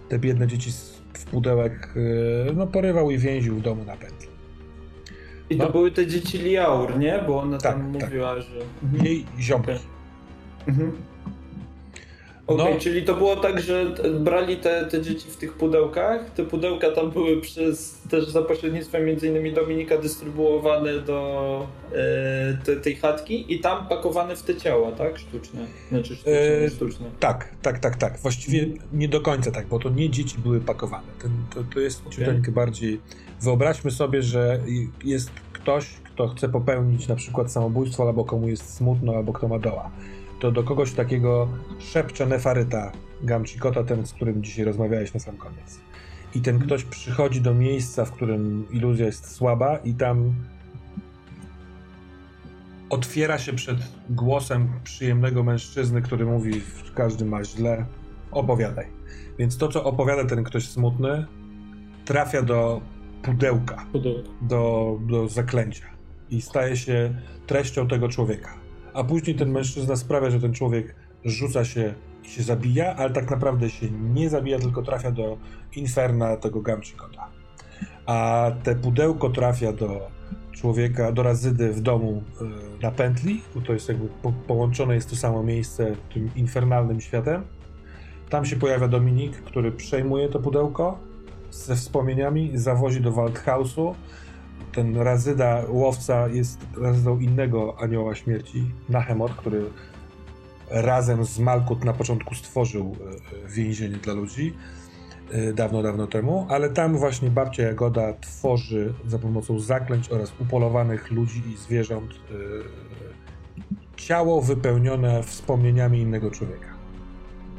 te 0.08 0.18
biedne 0.18 0.46
dzieci 0.46 0.70
w 1.12 1.24
pudełek 1.24 1.92
y, 1.96 2.52
no, 2.56 2.66
porywał 2.66 3.10
i 3.10 3.18
więził 3.18 3.56
w 3.56 3.60
domu 3.60 3.84
na 3.84 3.96
pętli. 3.96 4.28
I 5.50 5.56
to 5.56 5.64
No. 5.64 5.70
były 5.70 5.90
te 5.90 6.06
dzieci 6.06 6.38
Liaur, 6.38 6.98
nie? 6.98 7.24
Bo 7.26 7.40
ona 7.40 7.58
Tak, 7.58 7.72
tam 7.74 7.92
tak. 7.92 8.02
mówiła, 8.02 8.40
że... 8.40 8.56
Jej 9.04 9.26
ziomki. 9.40 9.70
Okej. 9.70 9.80
Mhm. 10.68 10.92
Okej, 12.48 12.74
No. 12.74 12.80
czyli 12.80 13.02
to 13.02 13.14
było 13.14 13.36
tak, 13.36 13.60
że 13.60 13.94
brali 14.20 14.56
te, 14.56 14.86
te 14.86 15.02
dzieci 15.02 15.30
w 15.30 15.36
tych 15.36 15.52
pudełkach. 15.52 16.30
Te 16.30 16.44
pudełka 16.44 16.90
tam 16.90 17.10
były 17.10 17.40
przez 17.40 18.00
też 18.10 18.28
za 18.28 18.42
pośrednictwem 18.42 19.04
między 19.04 19.28
innymi 19.28 19.52
Dominika 19.52 19.98
dystrybuowane 19.98 21.00
do 21.00 21.66
e, 21.92 22.58
te, 22.64 22.76
tej 22.76 22.96
chatki 22.96 23.54
i 23.54 23.60
tam 23.60 23.88
pakowane 23.88 24.36
w 24.36 24.42
te 24.42 24.56
ciała, 24.56 24.92
tak? 24.92 25.18
Sztuczne. 25.18 25.60
Znaczy 25.88 26.14
sztuczne, 26.16 26.32
E, 26.32 26.70
sztuczne. 26.70 27.06
Tak, 27.20 27.48
tak, 27.62 27.78
tak, 27.78 27.96
tak. 27.96 28.18
Właściwie 28.18 28.66
nie 28.92 29.08
do 29.08 29.20
końca 29.20 29.50
tak, 29.50 29.66
bo 29.66 29.78
to 29.78 29.90
nie 29.90 30.10
dzieci 30.10 30.38
były 30.38 30.60
pakowane. 30.60 31.06
Ten, 31.22 31.30
to, 31.54 31.74
to 31.74 31.80
jest 31.80 32.02
ciuteńkę 32.10 32.52
bardziej. 32.52 33.00
Wyobraźmy 33.40 33.90
sobie, 33.90 34.22
że 34.22 34.60
jest 35.04 35.30
ktoś, 35.52 35.86
kto 36.04 36.28
chce 36.28 36.48
popełnić 36.48 37.08
na 37.08 37.16
przykład 37.16 37.52
samobójstwo, 37.52 38.02
albo 38.08 38.24
komu 38.24 38.48
jest 38.48 38.74
smutno, 38.74 39.12
albo 39.14 39.32
kto 39.32 39.48
ma 39.48 39.58
doła. 39.58 39.90
To 40.40 40.52
do 40.52 40.62
kogoś 40.62 40.92
takiego 40.92 41.48
szepcze 41.78 42.26
Nefaryta 42.26 42.92
Gamchikota, 43.22 43.84
ten, 43.84 44.06
z 44.06 44.12
którym 44.12 44.42
dzisiaj 44.42 44.64
rozmawiałeś 44.64 45.14
na 45.14 45.20
sam 45.20 45.36
koniec. 45.36 45.80
I 46.34 46.40
ten 46.40 46.58
ktoś 46.58 46.84
przychodzi 46.84 47.40
do 47.40 47.54
miejsca, 47.54 48.04
w 48.04 48.12
którym 48.12 48.66
iluzja 48.70 49.06
jest 49.06 49.30
słaba, 49.30 49.76
i 49.76 49.94
tam 49.94 50.34
otwiera 52.90 53.38
się 53.38 53.52
przed 53.52 53.78
głosem 54.10 54.68
przyjemnego 54.84 55.42
mężczyzny, 55.42 56.02
który 56.02 56.26
mówi, 56.26 56.62
każdy 56.94 57.24
ma 57.24 57.44
źle, 57.44 57.86
opowiadaj. 58.30 58.86
Więc 59.38 59.58
to, 59.58 59.68
co 59.68 59.84
opowiada 59.84 60.24
ten 60.24 60.44
ktoś 60.44 60.68
smutny, 60.68 61.26
trafia 62.04 62.42
do 62.42 62.80
pudełka, 63.22 63.86
Pudełka. 63.92 64.30
do, 64.42 64.98
do 65.00 65.28
zaklęcia 65.28 65.86
i 66.30 66.42
staje 66.42 66.76
się 66.76 67.14
treścią 67.46 67.88
tego 67.88 68.08
człowieka. 68.08 68.67
A 68.94 69.04
później 69.04 69.36
ten 69.36 69.50
mężczyzna 69.50 69.96
sprawia, 69.96 70.30
że 70.30 70.40
ten 70.40 70.54
człowiek 70.54 70.94
rzuca 71.24 71.64
się 71.64 71.94
i 72.24 72.28
się 72.28 72.42
zabija, 72.42 72.96
ale 72.96 73.10
tak 73.10 73.30
naprawdę 73.30 73.70
się 73.70 73.90
nie 73.90 74.30
zabija, 74.30 74.58
tylko 74.58 74.82
trafia 74.82 75.10
do 75.10 75.36
inferna 75.76 76.36
tego 76.36 76.60
Gamchikota. 76.60 77.28
A 78.06 78.50
te 78.62 78.74
pudełko 78.74 79.30
trafia 79.30 79.72
do 79.72 80.10
człowieka, 80.52 81.12
do 81.12 81.22
razydy 81.22 81.72
w 81.72 81.80
domu 81.80 82.22
y, 82.40 82.82
na 82.82 82.90
pętli, 82.90 83.40
bo 83.54 83.60
to 83.60 83.72
jest 83.72 83.88
jakby 83.88 84.08
po, 84.22 84.32
połączone 84.32 84.94
jest 84.94 85.10
to 85.10 85.16
samo 85.16 85.42
miejsce 85.42 85.96
tym 86.14 86.30
infernalnym 86.36 87.00
światem. 87.00 87.42
Tam 88.30 88.44
się 88.44 88.56
pojawia 88.56 88.88
Dominik, 88.88 89.36
który 89.36 89.72
przejmuje 89.72 90.28
to 90.28 90.38
pudełko 90.38 90.98
ze 91.50 91.76
wspomnieniami, 91.76 92.50
zawozi 92.54 93.00
do 93.00 93.12
Waldhausu. 93.12 93.94
Ten 94.72 94.96
razyda, 94.96 95.62
łowca 95.68 96.28
jest 96.28 96.58
razydą 96.80 97.18
innego 97.18 97.74
anioła 97.80 98.14
śmierci, 98.14 98.64
Nahemot, 98.88 99.34
który 99.34 99.64
razem 100.70 101.24
z 101.24 101.38
Malkut 101.38 101.84
na 101.84 101.92
początku 101.92 102.34
stworzył 102.34 102.96
e, 103.46 103.48
więzienie 103.48 103.96
dla 103.96 104.14
ludzi 104.14 104.54
e, 105.30 105.52
dawno, 105.52 105.82
dawno 105.82 106.06
temu, 106.06 106.46
ale 106.50 106.70
tam 106.70 106.96
właśnie 106.96 107.30
babcia 107.30 107.62
Jagoda 107.62 108.12
tworzy 108.20 108.94
za 109.06 109.18
pomocą 109.18 109.58
zaklęć 109.58 110.08
oraz 110.08 110.32
upolowanych 110.40 111.10
ludzi 111.10 111.42
i 111.54 111.56
zwierząt 111.56 112.10
e, 112.10 112.34
ciało 113.96 114.42
wypełnione 114.42 115.22
wspomnieniami 115.22 116.00
innego 116.00 116.30
człowieka. 116.30 116.77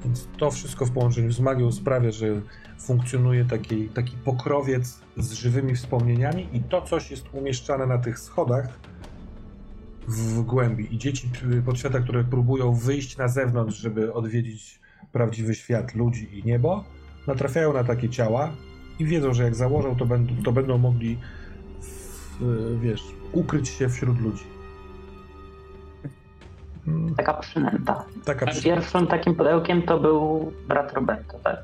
Więc 0.03 0.27
to 0.37 0.51
wszystko 0.51 0.85
w 0.85 0.91
połączeniu 0.91 1.31
z 1.31 1.39
magią 1.39 1.71
sprawia, 1.71 2.11
że 2.11 2.41
funkcjonuje 2.79 3.45
taki, 3.45 3.89
taki 3.89 4.17
pokrowiec 4.25 4.99
z 5.17 5.31
żywymi 5.31 5.75
wspomnieniami 5.75 6.47
i 6.53 6.59
to 6.59 6.81
coś 6.81 7.11
jest 7.11 7.25
umieszczane 7.33 7.85
na 7.85 7.97
tych 7.97 8.19
schodach 8.19 8.79
w 10.07 10.41
głębi. 10.41 10.95
I 10.95 10.97
dzieci 10.97 11.29
podświata, 11.65 11.99
które 11.99 12.23
próbują 12.23 12.73
wyjść 12.73 13.17
na 13.17 13.27
zewnątrz, 13.27 13.77
żeby 13.77 14.13
odwiedzić 14.13 14.79
prawdziwy 15.11 15.55
świat 15.55 15.95
ludzi 15.95 16.39
i 16.39 16.43
niebo, 16.43 16.83
natrafiają 17.27 17.73
na 17.73 17.83
takie 17.83 18.09
ciała 18.09 18.51
i 18.99 19.05
wiedzą, 19.05 19.33
że 19.33 19.43
jak 19.43 19.55
założą, 19.55 19.95
to 19.95 20.05
będą, 20.05 20.43
to 20.43 20.51
będą 20.51 20.77
mogli 20.77 21.17
w, 21.81 22.79
wiesz, 22.81 23.03
ukryć 23.31 23.69
się 23.69 23.89
wśród 23.89 24.19
ludzi. 24.21 24.43
Taka 27.25 27.33
przynęta. 27.33 28.05
Taka 28.25 28.45
przy... 28.45 28.63
Pierwszym 28.63 29.07
takim 29.07 29.35
pudełkiem 29.35 29.81
to 29.81 29.99
był 29.99 30.51
brat 30.67 30.93
Roberto, 30.93 31.37
tak? 31.43 31.57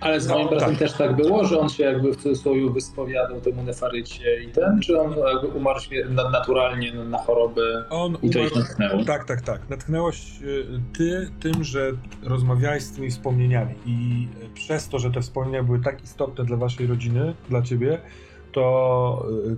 Ale 0.00 0.20
z 0.20 0.28
No, 0.28 0.34
moim 0.34 0.48
bratem 0.48 0.68
tak. 0.70 0.78
też 0.78 0.92
tak 0.92 1.16
było, 1.16 1.44
że 1.44 1.58
on 1.60 1.68
się 1.68 1.84
jakby 1.84 2.12
w 2.12 2.16
cudzysłowie 2.16 2.70
wyspowiadał 2.70 3.40
temu 3.40 3.62
nefarycie 3.62 4.42
i 4.42 4.48
ten, 4.48 4.80
czy 4.80 5.00
on 5.00 5.10
jakby 5.34 5.46
umarł 5.58 5.80
na- 6.10 6.30
naturalnie 6.30 6.92
na, 6.94 7.04
na 7.04 7.18
chorobę 7.18 7.84
On 7.90 8.16
i 8.22 8.30
to 8.30 8.38
ich 8.38 8.52
umarł... 8.52 8.66
natknęło? 8.68 9.04
Tak, 9.04 9.24
tak, 9.24 9.40
tak. 9.42 9.60
Natknęłaś 9.70 10.42
y, 10.42 10.66
ty 10.98 11.30
tym, 11.40 11.64
że 11.64 11.92
rozmawiałeś 12.22 12.82
z 12.82 12.92
tymi 12.92 13.10
wspomnieniami 13.10 13.74
i 13.86 14.28
y, 14.44 14.48
przez 14.54 14.88
to, 14.88 14.98
że 14.98 15.10
te 15.10 15.20
wspomnienia 15.20 15.62
były 15.62 15.80
tak 15.80 16.04
istotne 16.04 16.44
dla 16.44 16.56
waszej 16.56 16.86
rodziny, 16.86 17.34
dla 17.48 17.62
ciebie, 17.62 17.98
to 18.52 19.26
y, 19.48 19.56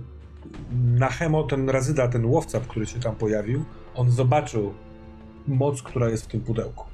Nachemo, 0.99 1.43
ten 1.43 1.69
Razyda, 1.69 2.07
ten 2.07 2.25
łowca, 2.25 2.59
który 2.67 2.85
się 2.85 2.99
tam 2.99 3.15
pojawił, 3.15 3.65
on 3.95 4.11
zobaczył 4.11 4.73
moc, 5.47 5.81
która 5.81 6.09
jest 6.09 6.25
w 6.25 6.27
tym 6.27 6.41
pudełku. 6.41 6.85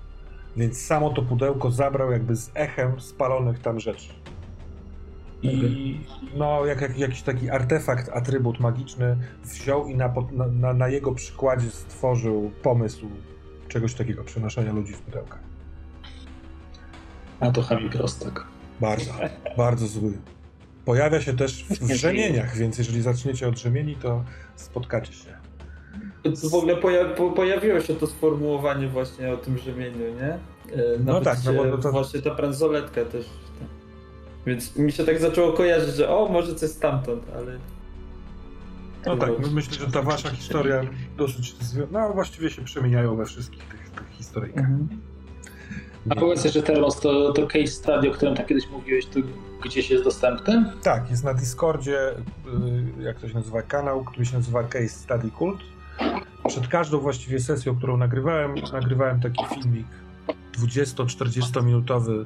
Więc 0.58 0.82
samo 0.82 1.10
to 1.10 1.22
pudełko 1.22 1.72
zabrał 1.72 2.12
jakby 2.12 2.36
z 2.36 2.52
echem 2.54 3.02
spalonych 3.02 3.60
tam 3.60 3.80
rzeczy. 3.80 4.10
I 5.44 6.00
no, 6.36 6.66
jak, 6.66 6.82
jak 6.82 6.98
jakiś 6.98 7.22
taki 7.22 7.50
artefakt, 7.50 8.10
atrybut 8.10 8.60
magiczny 8.60 9.18
wziął 9.44 9.88
i 9.88 9.96
na, 9.96 10.14
na, 10.52 10.74
na, 10.74 10.88
jego 10.88 11.12
przykładzie 11.12 11.70
stworzył 11.70 12.52
pomysł 12.64 13.08
czegoś 13.68 13.94
takiego, 13.94 14.24
przenoszenia 14.24 14.74
ludzi 14.74 14.94
w 14.94 15.02
pudełka. 15.02 15.40
A 17.40 17.52
to 17.52 17.62
Chami 17.62 17.90
Prostak. 17.90 18.46
Bardzo, 18.82 19.12
bardzo 19.58 19.88
zły. 19.88 20.18
Pojawia 20.86 21.22
się 21.22 21.34
też 21.34 21.64
w, 21.64 21.70
w 21.70 21.94
rzemieniach, 21.94 22.58
więc 22.58 22.78
jeżeli 22.78 23.02
zaczniecie 23.02 23.48
od 23.48 23.60
rzemieni, 23.60 23.96
to 23.96 24.24
spotkacie 24.56 25.14
się. 25.14 25.38
To 26.24 26.50
w 26.50 26.54
ogóle 26.56 26.76
poja- 26.76 27.16
po- 27.16 27.32
pojawiło 27.32 27.80
się 27.82 27.96
to 27.96 28.08
sformułowanie 28.08 28.88
właśnie 28.88 29.34
o 29.34 29.38
tym 29.38 29.58
rzemieniu, 29.58 29.98
nie? 30.16 30.30
E, 30.34 30.40
No 31.06 31.22
tak, 31.22 31.38
no 31.46 31.54
bo 31.54 31.66
no 31.66 31.78
to- 31.78 31.92
Właśnie 31.92 32.22
ta 32.22 32.36
bransoletka 32.36 33.06
też. 33.06 33.26
tak. 33.60 33.68
Więc 34.46 34.76
mi 34.76 34.92
się 34.92 35.06
tak 35.06 35.20
zaczęło 35.20 35.54
kojarzyć, 35.54 35.96
że 35.96 36.10
o, 36.10 36.28
może 36.28 36.56
coś 36.56 36.70
stamtąd, 36.70 37.24
ale... 37.36 37.58
No 39.06 39.18
tak, 39.18 39.40
my 39.40 39.48
myślę, 39.52 39.74
że 39.74 39.92
ta 39.92 40.02
wasza 40.02 40.30
historia 40.30 40.82
dosyć, 41.18 41.56
no 41.92 42.14
właściwie 42.14 42.50
się 42.50 42.62
przemieniają 42.62 43.16
we 43.16 43.26
wszystkich 43.26 43.64
tych, 43.64 43.90
tych 43.90 44.08
historyjkach. 44.10 44.66
Mhm. 44.66 44.88
A 46.10 46.16
powiedz 46.16 46.44
jeszcze 46.44 46.64
Termos, 46.64 47.00
to, 47.00 47.34
to 47.34 47.48
case 47.48 47.68
study, 47.68 48.10
o 48.10 48.12
którym 48.12 48.36
tam 48.36 48.46
kiedyś 48.46 48.70
mówiłeś, 48.70 49.06
to 49.06 49.20
gdzieś 49.64 49.90
jest 49.90 50.04
dostępny? 50.04 50.66
Tak, 50.84 51.12
jest 51.12 51.24
na 51.24 51.34
Discordzie, 51.34 52.10
y, 53.00 53.04
jak 53.04 53.20
to 53.20 53.28
się 53.30 53.34
nazywa, 53.36 53.62
kanał, 53.62 54.04
który 54.04 54.26
się 54.26 54.38
nazywa 54.38 54.64
Case 54.64 54.90
Study 54.90 55.30
Cult. 55.40 55.60
Przed 56.48 56.68
każdą 56.68 57.00
właściwie 57.00 57.40
sesją, 57.40 57.78
którą 57.78 57.98
nagrywałem, 57.98 58.56
nagrywałem 58.74 59.20
taki 59.20 59.46
filmik 59.56 59.88
20-40 60.58 61.66
minutowy 61.66 62.26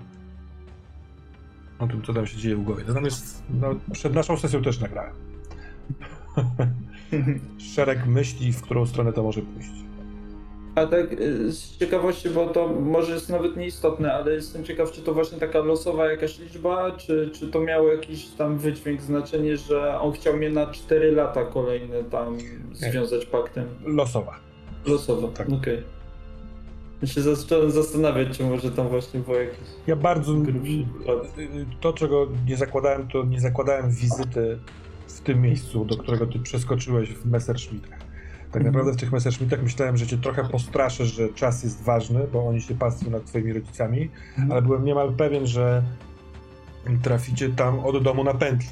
o 1.80 1.88
tym, 1.88 2.01
co 2.01 2.13
tam 2.13 2.28
się 2.28 2.38
dzieje 2.38 2.56
w 2.56 2.63
głowie. 2.63 2.84
Natomiast 2.88 3.43
no, 3.49 3.75
przed 3.93 4.13
naszą 4.13 4.38
sesją 4.38 4.63
też 4.63 4.80
nagrałem. 4.80 5.13
Szereg 7.75 8.08
myśli, 8.08 8.54
w 8.54 8.62
którą 8.62 8.86
stronę 8.86 9.13
to 9.13 9.23
może 9.23 9.41
pójść. 9.41 9.85
A 10.76 10.86
tak 10.86 11.14
y, 11.14 11.52
z 11.52 11.78
ciekawości, 11.78 12.30
bo 12.30 12.48
to 12.48 12.68
może 12.68 13.14
jest 13.14 13.30
nawet 13.30 13.58
nieistotne, 13.58 14.14
ale 14.14 14.34
jestem 14.34 14.64
ciekaw, 14.64 14.92
czy 14.92 15.02
to 15.02 15.14
właśnie 15.14 15.38
taka 15.38 15.60
losowa 15.60 16.12
jakaś 16.12 16.40
liczba, 16.40 16.92
czy, 16.92 17.30
czy 17.34 17.48
to 17.48 17.60
miało 17.62 17.88
jakiś 17.92 18.28
tam 18.28 18.58
wydźwięk, 18.58 19.02
znaczenie, 19.02 19.58
że 19.58 20.00
on 20.00 20.12
chciał 20.12 20.38
mnie 20.38 20.50
na 20.50 20.68
4 20.68 21.12
lata 21.12 21.46
kolejne 21.46 22.04
tam 22.04 22.38
związać 22.74 23.26
paktem. 23.26 23.66
Losowa. 23.86 24.36
Losowo, 24.86 25.28
Tak. 25.28 25.50
okej. 25.50 25.84
Ja 27.02 27.08
się 27.08 27.22
zacząłem 27.22 27.72
zastanawiać, 27.72 28.38
czy 28.38 28.44
może 28.44 28.72
tam 28.72 28.88
właśnie 28.88 29.20
było 29.20 29.38
jakieś 29.38 29.58
Ja 29.88 29.96
bardzo. 29.96 30.34
grubszy 30.34 30.86
układ. 31.02 31.18
To, 31.82 31.94
czego 31.94 32.28
nie 32.48 32.58
zakładałem, 32.58 33.08
to 33.08 33.24
nie 33.24 33.40
zakładałem 33.40 33.90
wizyty 33.92 34.60
w 35.08 35.20
tym 35.22 35.42
miejscu, 35.42 35.86
do 35.86 35.98
którego 35.98 36.26
ty 36.28 36.40
przeskoczyłeś 36.40 37.10
w 37.10 37.26
Messerschmittach. 37.26 38.00
Tak 38.56 38.62
Mhm. 38.62 38.74
naprawdę 38.76 38.98
w 38.98 39.02
tych 39.02 39.12
Messerschmittach 39.12 39.63
myślałem, 39.63 39.98
że 39.98 40.08
cię 40.08 40.18
trochę 40.18 40.44
postraszę, 40.50 41.06
że 41.06 41.30
czas 41.30 41.63
jest 41.63 41.84
ważny, 41.84 42.28
bo 42.34 42.48
oni 42.48 42.62
się 42.62 42.76
pastwią 42.76 43.10
nad 43.12 43.26
twoimi 43.26 43.54
rodzicami, 43.54 44.10
Mhm. 44.30 44.52
ale 44.52 44.62
byłem 44.62 44.86
niemal 44.86 45.13
pewien, 45.13 45.48
że 45.48 45.84
traficie 47.04 47.50
tam 47.50 47.80
od 47.80 48.04
domu 48.04 48.24
na 48.24 48.34
pętli. 48.34 48.70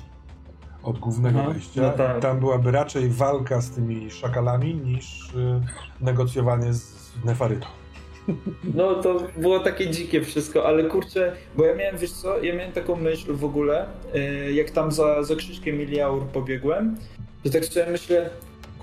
Od 0.84 1.00
głównego 1.00 1.39
Aha, 1.39 1.50
wejścia. 1.52 1.82
no 1.82 1.89
tak. 1.89 2.19
Tam 2.19 2.39
byłaby 2.39 2.72
raczej 2.72 3.10
walka 3.10 3.62
z 3.62 3.69
tymi 3.72 4.12
szakalami 4.12 4.76
niż 4.76 5.30
y, 5.34 5.62
negocjowanie 6.02 6.74
z 6.74 6.96
Nefarytą. 7.26 7.67
No 8.74 8.96
to 8.96 9.24
było 9.38 9.60
takie 9.60 9.89
dzikie 9.89 10.22
wszystko, 10.22 10.65
ale 10.67 10.84
kurczę, 10.84 11.36
bo 11.58 11.65
ja 11.65 11.76
miałem, 11.76 11.98
wiesz 11.98 12.12
co, 12.12 12.43
ja 12.43 12.56
miałem 12.56 12.72
taką 12.72 12.96
myśl 12.96 13.34
w 13.34 13.46
ogóle, 13.46 13.86
y, 14.15 14.54
jak 14.54 14.69
tam 14.72 14.91
za, 14.91 15.24
za 15.24 15.36
Krzyśkiem 15.36 15.78
Miliaur 15.78 16.24
pobiegłem, 16.26 16.96
że 17.46 17.52
tak 17.52 17.65
sobie 17.65 17.86
myślę, 17.91 18.30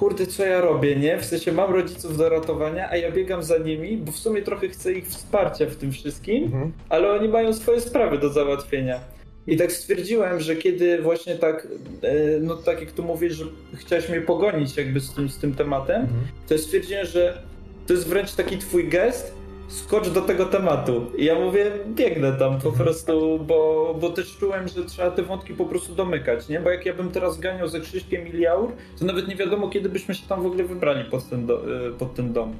kurde, 0.00 0.26
co 0.26 0.44
ja 0.46 0.60
robię, 0.60 0.96
nie? 0.96 1.18
W 1.18 1.24
sensie 1.24 1.52
mam 1.52 1.72
rodziców 1.74 2.16
do 2.16 2.28
ratowania, 2.28 2.90
a 2.90 2.96
ja 2.96 3.12
biegam 3.12 3.42
za 3.42 3.58
nimi, 3.58 3.96
bo 3.96 4.12
w 4.12 4.16
sumie 4.16 4.42
trochę 4.42 4.68
chcę 4.68 4.92
ich 4.92 5.06
wsparcia 5.06 5.66
w 5.66 5.76
tym 5.76 5.92
wszystkim, 5.92 6.44
Mhm. 6.44 6.72
ale 6.88 7.12
oni 7.12 7.28
mają 7.28 7.52
swoje 7.52 7.80
sprawy 7.80 8.18
do 8.18 8.28
załatwienia. 8.28 9.00
I 9.46 9.56
tak 9.56 9.72
stwierdziłem, 9.72 10.40
że 10.40 10.56
kiedy 10.56 11.02
właśnie 11.02 11.34
tak, 11.34 11.68
e, 12.02 12.40
no 12.40 12.56
tak 12.56 12.80
jak 12.80 12.92
tu 12.92 13.02
mówisz, 13.02 13.32
że 13.32 13.44
chciałeś 13.74 14.08
mnie 14.08 14.20
pogonić 14.20 14.76
jakby 14.76 15.00
z 15.00 15.14
tym, 15.14 15.28
z 15.28 15.38
tym 15.38 15.54
tematem, 15.54 16.00
Mhm. 16.02 16.20
to 16.48 16.58
stwierdziłem, 16.58 17.06
że 17.06 17.42
to 17.86 17.92
jest 17.92 18.06
wręcz 18.08 18.34
taki 18.34 18.58
twój 18.58 18.88
gest, 18.88 19.34
skocz 19.70 20.08
do 20.10 20.20
tego 20.22 20.46
tematu. 20.46 21.06
I 21.18 21.24
ja 21.24 21.34
mówię, 21.34 21.70
biegnę 21.94 22.32
tam 22.32 22.60
po 22.60 22.72
prostu, 22.72 23.38
bo, 23.46 23.94
bo 24.00 24.10
też 24.10 24.36
czułem, 24.36 24.68
że 24.68 24.84
trzeba 24.84 25.10
te 25.10 25.22
wątki 25.22 25.54
po 25.54 25.64
prostu 25.64 25.94
domykać, 25.94 26.48
nie? 26.48 26.60
Bo 26.60 26.70
jak 26.70 26.86
ja 26.86 26.94
bym 26.94 27.10
teraz 27.10 27.38
ganiał 27.40 27.68
ze 27.68 27.80
Krzyśkiem 27.80 28.26
Iliaur, 28.28 28.72
to 28.98 29.04
nawet 29.04 29.28
nie 29.28 29.36
wiadomo, 29.36 29.68
kiedy 29.68 29.88
byśmy 29.88 30.14
się 30.14 30.26
tam 30.28 30.42
w 30.42 30.46
ogóle 30.46 30.64
wybrali 30.64 31.10
pod 31.10 31.28
ten, 31.28 31.46
do, 31.46 31.86
e, 31.86 31.90
pod 31.90 32.14
ten 32.14 32.32
dom. 32.32 32.54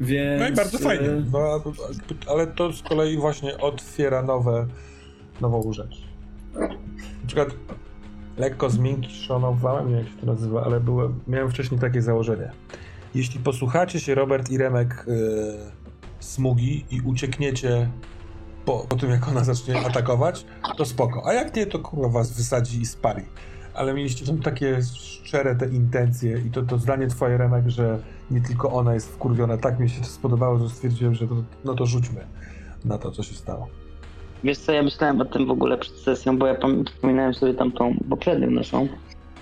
Więc... 0.00 0.40
No 0.40 0.48
i 0.48 0.52
bardzo 0.52 0.78
fajnie. 0.78 1.08
e, 1.08 1.22
No, 1.32 1.38
a- 1.38 2.30
ale 2.32 2.46
to 2.46 2.72
z 2.72 2.82
kolei 2.82 3.16
właśnie 3.16 3.58
otwiera 3.58 4.22
nowe, 4.22 4.66
nową 5.40 5.72
rzecz. 5.72 6.02
Na 6.54 7.26
przykład 7.26 7.48
lekko 8.38 8.70
zmiękczonowałem, 8.70 9.88
nie 9.88 9.94
wiem 9.96 10.04
jak 10.04 10.14
się 10.14 10.20
to 10.20 10.26
nazywa, 10.26 10.64
ale 10.64 10.80
byłem, 10.80 11.20
miałem 11.28 11.50
wcześniej 11.50 11.80
takie 11.80 12.02
założenie. 12.02 12.50
Jeśli 13.14 13.40
posłuchacie 13.40 14.00
się 14.00 14.14
Robert 14.14 14.50
i 14.50 14.58
Remek 14.58 15.04
yy, 15.06 15.14
Smugi 16.24 16.84
i 16.90 17.00
uciekniecie 17.00 17.88
po, 18.64 18.86
po 18.88 18.96
tym, 18.96 19.10
jak 19.10 19.28
ona 19.28 19.44
zacznie 19.44 19.80
atakować, 19.86 20.44
to 20.76 20.84
spoko. 20.84 21.26
A 21.26 21.32
jak 21.32 21.56
nie, 21.56 21.66
to 21.66 21.78
kurwa 21.78 22.08
was 22.08 22.32
wysadzi 22.32 22.80
i 22.80 22.86
spali. 22.86 23.22
Ale 23.74 23.94
mieliście 23.94 24.26
tam 24.26 24.38
takie 24.38 24.82
szczere 24.82 25.54
te 25.54 25.68
intencje 25.68 26.38
i 26.46 26.50
to, 26.50 26.62
to 26.62 26.78
zdanie 26.78 27.06
twoje, 27.06 27.38
Remek, 27.38 27.68
że 27.68 27.98
nie 28.30 28.40
tylko 28.40 28.72
ona 28.72 28.94
jest 28.94 29.08
wkurwiona. 29.08 29.58
Tak 29.58 29.80
mi 29.80 29.90
się 29.90 30.00
to 30.00 30.06
spodobało, 30.06 30.58
że 30.58 30.68
stwierdziłem, 30.68 31.14
że 31.14 31.28
to, 31.28 31.34
no 31.64 31.74
to 31.74 31.86
rzućmy 31.86 32.26
na 32.84 32.98
to, 32.98 33.10
co 33.10 33.22
się 33.22 33.34
stało. 33.34 33.68
Wiesz 34.44 34.58
co, 34.58 34.72
ja 34.72 34.82
myślałem 34.82 35.20
o 35.20 35.24
tym 35.24 35.46
w 35.46 35.50
ogóle 35.50 35.78
przed 35.78 35.96
sesją, 35.96 36.38
bo 36.38 36.46
ja 36.46 36.56
przypominałem 36.84 37.34
sobie 37.34 37.54
tam 37.54 37.72
tą 37.72 37.96
poprzednią 38.10 38.50
naszą. 38.50 38.88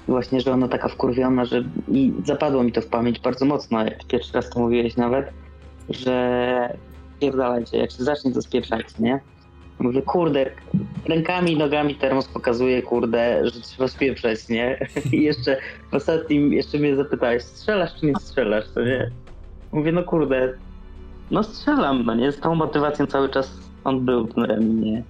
Właśnie, 0.09 0.41
że 0.41 0.53
ona 0.53 0.69
taka 0.69 0.89
wkurwiona, 0.89 1.45
że 1.45 1.65
i 1.89 2.13
zapadło 2.27 2.63
mi 2.63 2.73
to 2.73 2.81
w 2.81 2.87
pamięć 2.87 3.21
bardzo 3.21 3.45
mocno, 3.45 3.85
jak 3.85 4.05
pierwszy 4.05 4.33
raz 4.33 4.51
to 4.51 4.61
mówiłeś 4.61 4.97
nawet, 4.97 5.33
że 5.89 6.77
pierdalajcie, 7.21 7.79
jak 7.79 7.91
się 7.91 8.05
zacznie 8.05 8.33
to 8.33 8.41
nie? 8.99 9.21
Mówię, 9.79 10.03
kurde, 10.03 10.51
rękami 11.09 11.53
i 11.53 11.57
nogami 11.57 11.95
termos 11.95 12.29
pokazuje, 12.29 12.83
kurde, 12.83 13.41
że 13.45 13.61
trzeba 13.61 13.89
spieprzać, 13.89 14.49
nie? 14.49 14.79
I 15.13 15.23
jeszcze 15.23 15.57
w 15.91 15.95
ostatnim, 15.95 16.53
jeszcze 16.53 16.79
mnie 16.79 16.97
zapytałeś, 16.97 17.43
strzelasz 17.43 17.91
czy 18.01 18.07
nie 18.07 18.15
strzelasz, 18.21 18.65
to 18.75 18.85
nie? 18.85 19.11
Mówię, 19.73 19.93
no 19.93 20.03
kurde, 20.03 20.55
No 21.31 21.43
strzelam, 21.43 22.05
no 22.07 22.15
nie? 22.15 22.33
Z 22.33 22.41
tą 22.41 22.55
motywacją 22.55 23.07
cały 23.07 23.29
czas 23.29 23.59
on 23.85 24.05
był, 24.05 24.27
ten 24.27 24.45
Remi, 24.45 24.75
nie? 24.75 25.03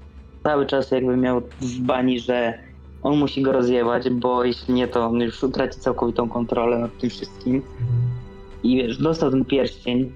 Cały 0.43 0.67
czas 0.67 0.91
jakby 0.91 1.17
miał 1.17 1.43
w 1.61 1.79
bani, 1.81 2.21
że 2.21 2.59
on 3.03 3.19
musi 3.19 3.43
go 3.43 3.53
rozjebać, 3.53 4.11
bo 4.11 4.45
jeśli 4.45 4.75
nie, 4.75 4.89
to 4.89 5.07
on 5.07 5.21
już 5.21 5.43
utraci 5.43 5.81
całkowitą 5.81 6.29
kontrolę 6.29 6.79
nad 6.79 6.99
tym 6.99 7.11
wszystkim. 7.11 7.63
I 8.63 8.77
wiesz, 8.77 8.99
dostał 8.99 9.31
ten 9.31 9.45
pierścień, 9.45 10.13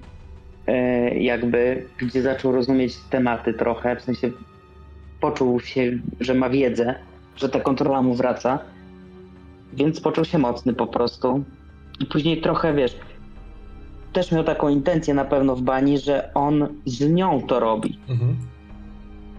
jakby, 1.19 1.85
gdzie 1.97 2.21
zaczął 2.21 2.51
rozumieć 2.51 2.97
tematy 3.09 3.53
trochę, 3.53 3.95
w 3.95 4.01
sensie 4.01 4.31
poczuł 5.19 5.59
się, 5.59 5.91
że 6.19 6.33
ma 6.33 6.49
wiedzę, 6.49 6.95
że 7.35 7.49
ta 7.49 7.59
kontrola 7.59 8.01
mu 8.01 8.13
wraca, 8.13 8.59
więc 9.73 10.01
poczuł 10.01 10.25
się 10.25 10.37
mocny 10.37 10.73
po 10.73 10.87
prostu. 10.87 11.43
I 11.99 12.05
później 12.05 12.41
trochę, 12.41 12.73
wiesz, 12.73 12.97
też 14.13 14.31
miał 14.31 14.43
taką 14.43 14.69
intencję 14.69 15.13
na 15.13 15.25
pewno 15.25 15.55
w 15.55 15.61
bani, 15.61 15.97
że 15.99 16.33
on 16.33 16.67
z 16.85 17.09
nią 17.09 17.41
to 17.41 17.59
robi. 17.59 17.99
Mhm. 18.09 18.35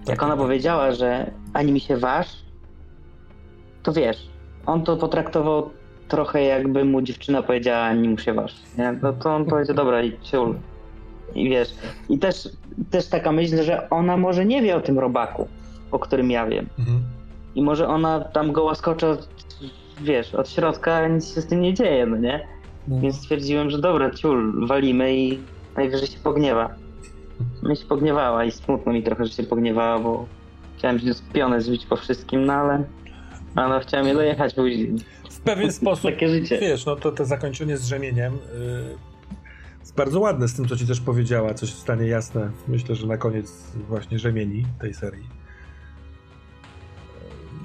Jak 0.08 0.22
ona 0.22 0.36
powiedziała, 0.36 0.92
że 0.92 1.30
ani 1.52 1.72
mi 1.72 1.80
się 1.80 1.96
waż, 1.96 2.26
to 3.82 3.92
wiesz, 3.92 4.28
on 4.66 4.84
to 4.84 4.96
potraktował 4.96 5.70
trochę 6.08 6.42
jakby 6.42 6.84
mu 6.84 7.02
dziewczyna 7.02 7.42
powiedziała, 7.42 7.78
ani 7.78 8.08
mu 8.08 8.18
się 8.18 8.32
waż. 8.32 8.54
Nie? 8.78 8.98
No 9.02 9.12
to 9.12 9.34
on 9.34 9.44
powiedział, 9.44 9.76
dobra, 9.76 10.02
i 10.02 10.18
ciul. 10.22 10.54
I 11.34 11.48
wiesz, 11.50 11.74
i 12.08 12.18
też, 12.18 12.48
też 12.90 13.06
taka 13.06 13.32
myśl, 13.32 13.62
że 13.62 13.90
ona 13.90 14.16
może 14.16 14.44
nie 14.44 14.62
wie 14.62 14.76
o 14.76 14.80
tym 14.80 14.98
robaku, 14.98 15.48
o 15.90 15.98
którym 15.98 16.30
ja 16.30 16.46
wiem. 16.46 16.68
Mhm. 16.78 17.02
I 17.54 17.62
może 17.62 17.88
ona 17.88 18.20
tam 18.20 18.52
go 18.52 18.64
łaskoczy 18.64 19.06
od, 19.06 19.28
wiesz, 20.00 20.34
od 20.34 20.48
środka, 20.50 20.94
a 20.94 21.08
nic 21.08 21.34
się 21.34 21.40
z 21.40 21.46
tym 21.46 21.60
nie 21.60 21.74
dzieje, 21.74 22.06
no 22.06 22.16
nie? 22.16 22.46
Więc 22.88 23.16
stwierdziłem, 23.16 23.70
że 23.70 23.78
dobra, 23.78 24.10
ciul, 24.10 24.66
walimy 24.66 25.16
i 25.16 25.38
najwyżej 25.76 26.08
się 26.08 26.18
pogniewa. 26.18 26.74
No 27.62 27.74
się 27.74 27.86
pogniewała 27.86 28.44
i 28.44 28.50
smutno 28.50 28.92
mi 28.92 29.02
trochę, 29.02 29.26
że 29.26 29.32
się 29.32 29.42
pogniewała, 29.42 29.98
bo 29.98 30.26
chciałem 30.78 30.98
się 30.98 31.06
pionę 31.32 31.60
zbić 31.60 31.86
po 31.86 31.96
wszystkim, 31.96 32.44
no 32.44 32.52
ale, 32.52 32.84
ale 33.54 33.80
chciałem 33.80 34.06
je 34.06 34.14
dojechać 34.14 34.54
później. 34.54 34.94
W 35.30 35.40
pewien 35.40 35.72
sposób, 35.82 36.10
Takie 36.10 36.28
życie. 36.28 36.58
wiesz, 36.58 36.86
no 36.86 36.96
to 36.96 37.12
to 37.12 37.24
zakończenie 37.24 37.76
z 37.76 37.86
rzemieniem 37.86 38.32
yy, 38.32 39.07
jest 39.88 39.96
bardzo 39.96 40.20
ładne 40.20 40.48
z 40.48 40.54
tym, 40.54 40.68
co 40.68 40.76
ci 40.76 40.86
też 40.86 41.00
powiedziała, 41.00 41.54
coś 41.54 41.70
stanie 41.70 42.06
jasne. 42.06 42.50
Myślę, 42.68 42.94
że 42.94 43.06
na 43.06 43.16
koniec 43.16 43.52
właśnie 43.88 44.18
rzemieni 44.18 44.66
tej 44.80 44.94
serii. 44.94 45.28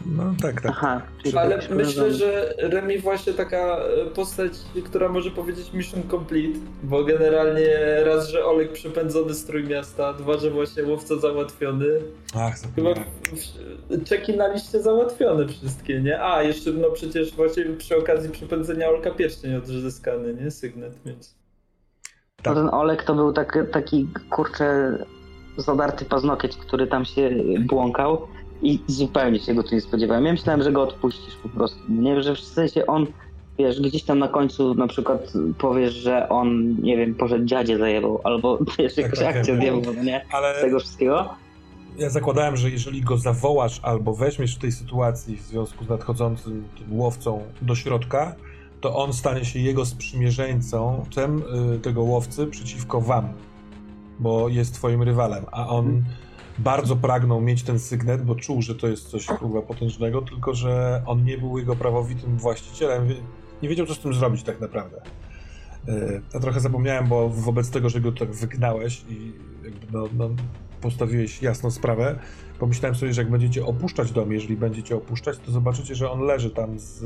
No 0.06 0.34
tak, 0.42 0.62
tak. 0.62 0.72
Aha, 0.72 1.02
czyli 1.24 1.38
Ale 1.38 1.60
tak, 1.60 1.70
myślę, 1.70 2.14
że 2.14 2.54
Remi 2.58 3.00
właśnie 3.00 3.34
taka 3.34 3.80
postać, 4.16 4.52
która 4.86 5.10
może 5.10 5.32
powiedzieć 5.32 5.74
mission 5.74 6.04
complete, 6.12 6.60
bo 6.84 7.04
generalnie 7.04 8.04
raz, 8.04 8.30
że 8.30 8.46
Olek 8.46 8.72
przepędzony 8.72 9.34
z 9.34 9.46
Trójmiasta, 9.46 10.14
dwa, 10.14 10.38
że 10.38 10.50
właśnie 10.50 10.84
łowca 10.84 11.16
załatwiony. 11.16 11.88
Ach, 12.36 12.56
Chyba 12.76 12.94
czeki 14.06 14.38
na 14.38 14.54
liście 14.54 14.82
załatwione 14.82 15.48
wszystkie, 15.48 16.02
nie? 16.02 16.22
A, 16.22 16.44
jeszcze 16.44 16.72
no 16.72 16.92
przecież 16.92 17.36
właśnie 17.36 17.66
przy 17.66 17.98
okazji 17.98 18.30
przepędzenia 18.30 18.90
Olka 18.90 19.12
pierścień 19.12 19.56
odzyskany, 19.56 20.34
nie? 20.34 20.52
Sygnet, 20.52 21.00
więc... 21.06 21.43
No 22.46 22.56
ten 22.56 22.70
Olek 22.70 23.04
to 23.04 23.16
był 23.16 23.34
tak, 23.34 23.58
taki, 23.72 24.08
kurczę, 24.30 24.98
zadarty 25.58 26.06
paznokieć, 26.06 26.58
który 26.58 26.88
tam 26.88 27.06
się 27.06 27.30
błąkał 27.60 28.28
i 28.62 28.80
zupełnie 28.88 29.40
się 29.40 29.54
go 29.54 29.64
tu 29.64 29.76
nie 29.76 29.82
spodziewałem. 29.82 30.26
Ja 30.26 30.32
myślałem, 30.32 30.64
że 30.64 30.72
go 30.72 30.82
odpuścisz 30.82 31.36
po 31.36 31.50
prostu. 31.50 31.80
Nie, 31.90 32.24
że 32.24 32.36
w 32.36 32.40
sensie 32.40 32.86
on, 32.86 33.08
wiesz, 33.58 33.82
gdzieś 33.82 34.04
tam 34.04 34.20
na 34.20 34.28
końcu 34.28 34.76
na 34.76 34.88
przykład 34.88 35.34
powiesz, 35.58 35.94
że 35.94 36.30
on, 36.30 36.76
nie 36.82 36.98
wiem, 36.98 37.16
poszedł 37.16 37.46
dziadzie 37.46 37.78
zajebał, 37.78 38.22
albo 38.24 38.60
wiesz, 38.80 38.98
jakąś 38.98 39.20
tak, 39.20 39.36
akcję 39.36 39.54
tak. 39.54 39.64
odjebał, 39.64 39.94
no 39.96 40.04
nie? 40.04 40.26
Z 40.32 40.34
Ale 40.34 40.62
tego 40.62 40.80
wszystkiego. 40.80 41.30
ja 41.98 42.10
zakładałem, 42.10 42.58
że 42.58 42.70
jeżeli 42.70 43.02
go 43.02 43.18
zawołasz 43.18 43.80
albo 43.84 44.14
weźmiesz 44.14 44.56
w 44.56 44.60
tej 44.60 44.72
sytuacji 44.72 45.38
w 45.38 45.42
związku 45.42 45.86
z 45.86 45.90
nadchodzącym 45.90 46.64
łowcą 46.92 47.42
do 47.62 47.76
środka, 47.76 48.36
to 48.84 48.96
on 48.96 49.14
stanie 49.14 49.46
się 49.46 49.60
jego 49.60 49.86
sprzymierzeńcą, 49.86 51.06
tem 51.16 51.44
y, 51.76 51.80
tego 51.80 52.04
łowcy 52.04 52.48
przeciwko 52.48 53.02
wam, 53.02 53.34
bo 54.20 54.50
jest 54.50 54.74
twoim 54.74 55.04
rywalem, 55.04 55.46
a 55.52 55.68
on 55.70 56.04
bardzo 56.58 56.96
pragnął 56.96 57.42
mieć 57.42 57.64
ten 57.64 57.80
sygnet, 57.80 58.24
bo 58.24 58.36
czuł, 58.36 58.62
że 58.62 58.76
to 58.76 58.88
jest 58.88 59.10
coś 59.10 59.26
kurwa 59.26 59.62
potężnego, 59.62 60.22
tylko 60.22 60.54
że 60.54 61.04
on 61.06 61.26
nie 61.26 61.38
był 61.38 61.58
jego 61.58 61.76
prawowitym 61.76 62.38
właścicielem, 62.38 63.08
nie 63.62 63.70
wiedział 63.70 63.86
co 63.86 63.96
z 63.96 64.00
tym 64.00 64.14
zrobić 64.14 64.44
tak 64.44 64.62
naprawdę. 64.62 65.02
Y, 65.90 66.22
Ja 66.34 66.40
trochę 66.40 66.60
zapomniałem, 66.60 67.08
bo 67.08 67.30
wobec 67.30 67.70
tego, 67.70 67.90
że 67.90 68.02
go 68.02 68.12
tak 68.12 68.32
wygnałeś 68.32 69.06
i 69.10 69.34
jakby 69.64 69.88
no, 69.92 70.04
no, 70.14 70.30
postawiłeś 70.84 71.42
jasną 71.42 71.72
sprawę, 71.72 72.20
pomyślałem 72.60 72.96
sobie, 72.96 73.14
że 73.14 73.22
jak 73.22 73.32
będziecie 73.32 73.66
opuszczać 73.66 74.12
dom, 74.12 74.32
jeżeli 74.32 74.58
będziecie 74.58 74.96
opuszczać, 74.96 75.38
to 75.40 75.52
zobaczycie, 75.52 75.96
że 75.96 76.12
on 76.12 76.20
leży 76.20 76.50
tam 76.50 76.80
z, 76.80 77.00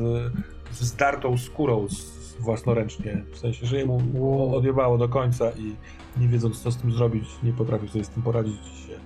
ze 0.71 0.85
zdartą 0.85 1.37
skórą 1.37 1.87
z, 1.87 2.17
własnoręcznie. 2.39 3.23
W 3.31 3.37
sensie, 3.37 3.65
że 3.65 3.77
jemu 3.77 4.55
odjebało 4.55 4.97
do 4.97 5.09
końca 5.09 5.51
i 5.51 5.75
nie 6.21 6.27
wiedząc 6.27 6.61
co 6.61 6.71
z 6.71 6.77
tym 6.77 6.91
zrobić, 6.91 7.29
nie 7.43 7.53
potrafił 7.53 7.87
sobie 7.87 8.03
z 8.03 8.09
tym 8.09 8.23
poradzić 8.23 8.55
się 8.55 8.99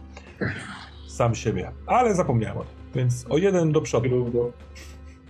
sam 1.08 1.36
siebie. 1.36 1.72
Ale 1.88 2.16
zapomniałem 2.16 2.58
o 2.58 2.62
tym. 2.62 2.76
Więc 2.96 3.26
o 3.30 3.38
jeden 3.38 3.72
do 3.72 3.82
przodu. 3.82 4.52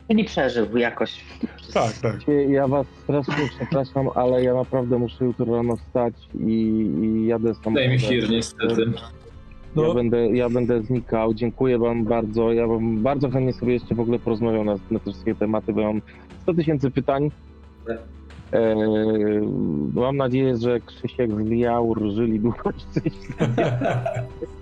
Czyli 0.07 0.23
przeżył 0.23 0.77
jakoś. 0.77 1.25
Tak, 1.73 1.93
tak. 1.93 2.15
Ja 2.49 2.67
was 2.67 2.87
strasznie 3.03 3.49
przepraszam, 3.57 4.09
ale 4.15 4.43
ja 4.43 4.53
naprawdę 4.53 4.99
muszę 4.99 5.25
jutro 5.25 5.55
rano 5.55 5.77
wstać 5.77 6.13
i, 6.39 6.51
i 7.03 7.27
jadę 7.27 7.53
samochodem. 7.53 7.73
Daj 7.73 7.89
mi 7.89 7.99
chwilę, 7.99 8.27
niestety. 8.29 8.93
No. 9.75 9.87
Ja, 9.87 9.93
będę, 9.93 10.29
ja 10.29 10.49
będę 10.49 10.81
znikał. 10.81 11.33
Dziękuję 11.33 11.79
wam 11.79 12.03
bardzo. 12.03 12.53
Ja 12.53 12.67
wam 12.67 12.97
bardzo 12.97 13.29
chętnie 13.29 13.53
sobie 13.53 13.73
jeszcze 13.73 13.95
w 13.95 13.99
ogóle 13.99 14.19
porozmawiam 14.19 14.65
na, 14.65 14.75
na 14.91 14.99
te 14.99 15.11
wszystkie 15.11 15.35
tematy, 15.35 15.73
bo 15.73 15.81
mam 15.81 16.01
100 16.41 16.53
tysięcy 16.53 16.91
pytań. 16.91 17.31
E, 18.53 18.75
mam 19.93 20.17
nadzieję, 20.17 20.57
że 20.57 20.79
Krzysiek 20.79 21.31
z 21.31 21.39
Liaur 21.39 22.11
żyli 22.11 22.39
długo 22.39 22.71
szczęśliwie. 22.77 23.45